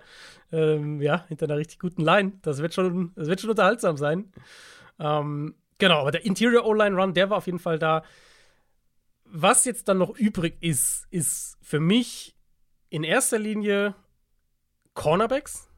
[0.50, 2.32] ähm, ja, hinter einer richtig guten Line.
[2.40, 4.32] Das wird schon, das wird schon unterhaltsam sein.
[4.98, 8.04] Ähm, genau, aber der Interior O-Line Run, der war auf jeden Fall da
[9.34, 12.36] was jetzt dann noch übrig ist, ist für mich
[12.88, 13.94] in erster Linie
[14.94, 15.71] Cornerbacks.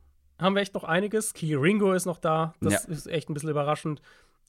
[0.44, 1.32] Haben wir echt noch einiges.
[1.32, 2.54] Key Ringo ist noch da.
[2.60, 2.92] Das ja.
[2.92, 4.02] ist echt ein bisschen überraschend.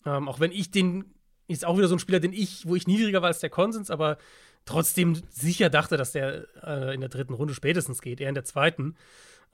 [0.05, 1.05] Ähm, auch wenn ich den,
[1.47, 3.89] ist auch wieder so ein Spieler, den ich, wo ich niedriger war als der Konsens,
[3.89, 4.17] aber
[4.65, 8.43] trotzdem sicher dachte, dass der äh, in der dritten Runde spätestens geht, eher in der
[8.43, 8.97] zweiten.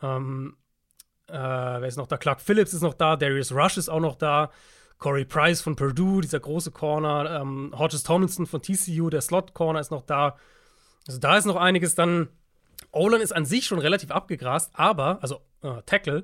[0.01, 0.57] Ähm,
[1.27, 2.17] äh, wer ist noch da?
[2.17, 4.49] Clark Phillips ist noch da, Darius Rush ist auch noch da.
[4.97, 9.91] Corey Price von Purdue, dieser große Corner, ähm, Hodges Tomlinson von TCU, der Slot-Corner ist
[9.91, 10.37] noch da.
[11.05, 11.93] Also da ist noch einiges.
[11.93, 12.29] Dann
[12.91, 16.23] Olan ist an sich schon relativ abgegrast, aber, also äh, Tackle,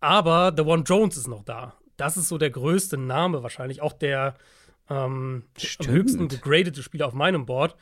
[0.00, 1.74] aber The One Jones ist noch da.
[1.96, 4.34] Das ist so der größte Name wahrscheinlich, auch der
[4.88, 5.44] ähm,
[5.78, 7.76] am höchsten gegradete Spieler auf meinem Board.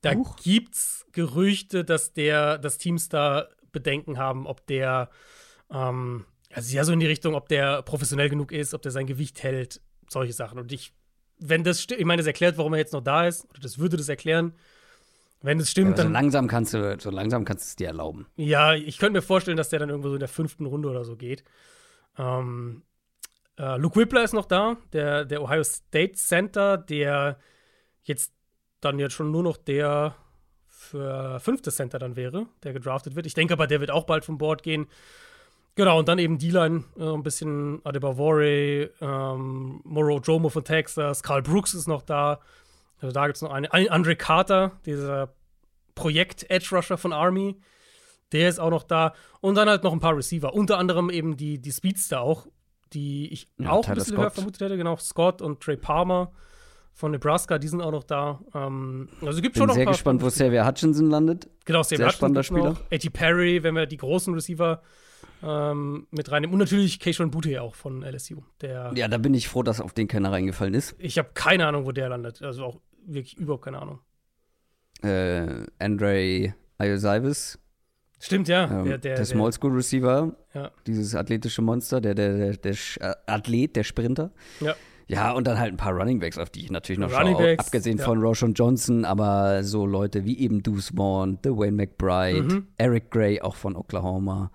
[0.00, 0.36] Da Huch.
[0.36, 5.10] gibt's Gerüchte, dass der, dass Teams da Bedenken haben, ob der
[5.70, 9.06] ähm, also ja, so in die Richtung, ob der professionell genug ist, ob der sein
[9.06, 10.58] Gewicht hält, solche Sachen.
[10.58, 10.92] Und ich,
[11.38, 13.96] wenn das ich meine, das erklärt, warum er jetzt noch da ist, oder das würde
[13.96, 14.52] das erklären.
[15.42, 16.08] Wenn es stimmt, ja, dann.
[16.08, 18.26] So langsam kannst du, so langsam kannst du es dir erlauben.
[18.36, 21.04] Ja, ich könnte mir vorstellen, dass der dann irgendwo so in der fünften Runde oder
[21.04, 21.44] so geht.
[22.18, 22.82] Ähm,
[23.58, 27.38] äh, Luke Whippler ist noch da, der, der Ohio State Center, der
[28.02, 28.32] jetzt
[28.80, 30.14] dann jetzt schon nur noch der
[30.66, 33.26] für fünfte Center dann wäre, der gedraftet wird.
[33.26, 34.86] Ich denke aber, der wird auch bald vom Board gehen.
[35.74, 41.42] Genau, und dann eben D-Line, äh, ein bisschen Adebavore, ähm, Moro Jomo von Texas, Carl
[41.42, 42.40] Brooks ist noch da.
[43.00, 43.66] Also da gibt es noch einen.
[43.66, 45.34] Andre Carter, dieser
[45.94, 47.56] Projekt-Edge-Rusher von Army,
[48.32, 49.14] der ist auch noch da.
[49.40, 52.46] Und dann halt noch ein paar Receiver, unter anderem eben die, die Speedster auch,
[52.92, 54.76] die ich ja, auch Tyler ein bisschen höher vermutet hätte.
[54.76, 56.32] Genau, Scott und Trey Palmer
[56.92, 58.40] von Nebraska, die sind auch noch da.
[58.54, 61.48] Ähm, also gibt Bin schon noch sehr gespannt, wo Xavier Hutchinson landet.
[61.64, 62.76] Genau, Xavier Hutchinson spannender Spieler.
[62.92, 63.10] A.T.
[63.10, 64.82] Perry, wenn wir die großen Receiver
[65.42, 66.52] ähm, mit reinnehmen.
[66.52, 68.42] Und natürlich Keishon Butte auch von LSU.
[68.60, 70.94] Der, ja, da bin ich froh, dass auf den keiner reingefallen ist.
[70.98, 72.42] Ich habe keine Ahnung, wo der landet.
[72.42, 74.00] Also auch wirklich überhaupt keine Ahnung.
[75.02, 77.58] Äh, Andre Iosaivis.
[78.18, 78.70] Stimmt, ja.
[78.70, 80.36] Ähm, der, der, der Small School Receiver.
[80.54, 80.70] Ja.
[80.86, 84.30] Dieses athletische Monster, der, der, der, der äh, Athlet, der Sprinter.
[84.60, 84.74] Ja.
[85.08, 87.42] Ja, und dann halt ein paar Running Backs, auf die ich natürlich noch Running schaue.
[87.42, 88.04] Backs, abgesehen ja.
[88.04, 92.68] von Roshan Johnson, aber so Leute wie eben Deuce Vaughn, Dwayne McBride, mhm.
[92.76, 94.52] Eric Gray, auch von Oklahoma.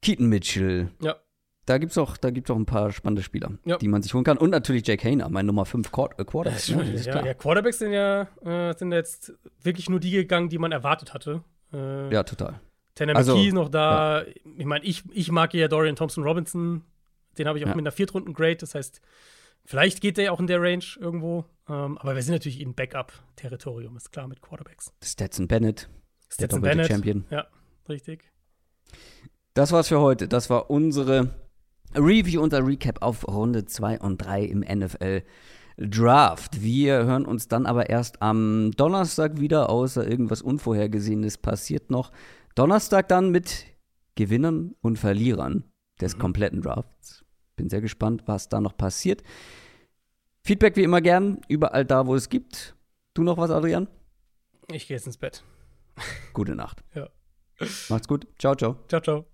[0.00, 0.90] Keaton Mitchell.
[1.00, 1.16] Ja.
[1.64, 3.76] Da gibt es auch, auch ein paar spannende Spieler, ja.
[3.76, 4.36] die man sich holen kann.
[4.36, 6.68] Und natürlich Jake Hayner, mein Nummer 5 Quar äh, Quarterback.
[6.68, 6.94] Ja, ne?
[6.96, 9.32] ja, ja, Quarterbacks sind ja äh, sind jetzt
[9.62, 11.44] wirklich nur die gegangen, die man erwartet hatte.
[11.72, 12.60] Äh, ja, total.
[12.94, 14.22] Tanner also, McKee noch da.
[14.22, 14.28] Ja.
[14.56, 16.82] Ich meine, ich, ich mag ja Dorian Thompson Robinson.
[17.38, 18.56] Den habe ich auch mit einer Viertrunden-Grade.
[18.56, 19.00] Das heißt,
[19.64, 21.46] vielleicht geht der auch in der Range irgendwo.
[21.68, 24.92] Ähm, aber wir sind natürlich in Backup-Territorium, ist klar, mit Quarterbacks.
[25.02, 25.88] Stetson Bennett.
[26.28, 26.88] Stetson Bennett.
[26.88, 27.24] Champion.
[27.30, 27.46] Ja,
[27.88, 28.30] richtig.
[29.54, 30.28] Das war's für heute.
[30.28, 31.30] Das war unsere
[31.94, 35.22] Review und der Recap auf Runde 2 und 3 im NFL
[35.78, 36.62] Draft.
[36.62, 42.12] Wir hören uns dann aber erst am Donnerstag wieder, außer irgendwas Unvorhergesehenes passiert noch.
[42.54, 43.66] Donnerstag dann mit
[44.14, 45.64] Gewinnern und Verlierern
[46.00, 46.20] des mhm.
[46.20, 47.24] kompletten Drafts.
[47.56, 49.22] Bin sehr gespannt, was da noch passiert.
[50.44, 52.74] Feedback wie immer gern, überall da, wo es gibt.
[53.14, 53.88] Du noch was, Adrian?
[54.72, 55.44] Ich gehe jetzt ins Bett.
[56.32, 56.82] Gute Nacht.
[56.94, 57.08] ja.
[57.88, 58.26] Macht's gut.
[58.38, 58.76] Ciao, ciao.
[58.88, 59.31] Ciao, ciao.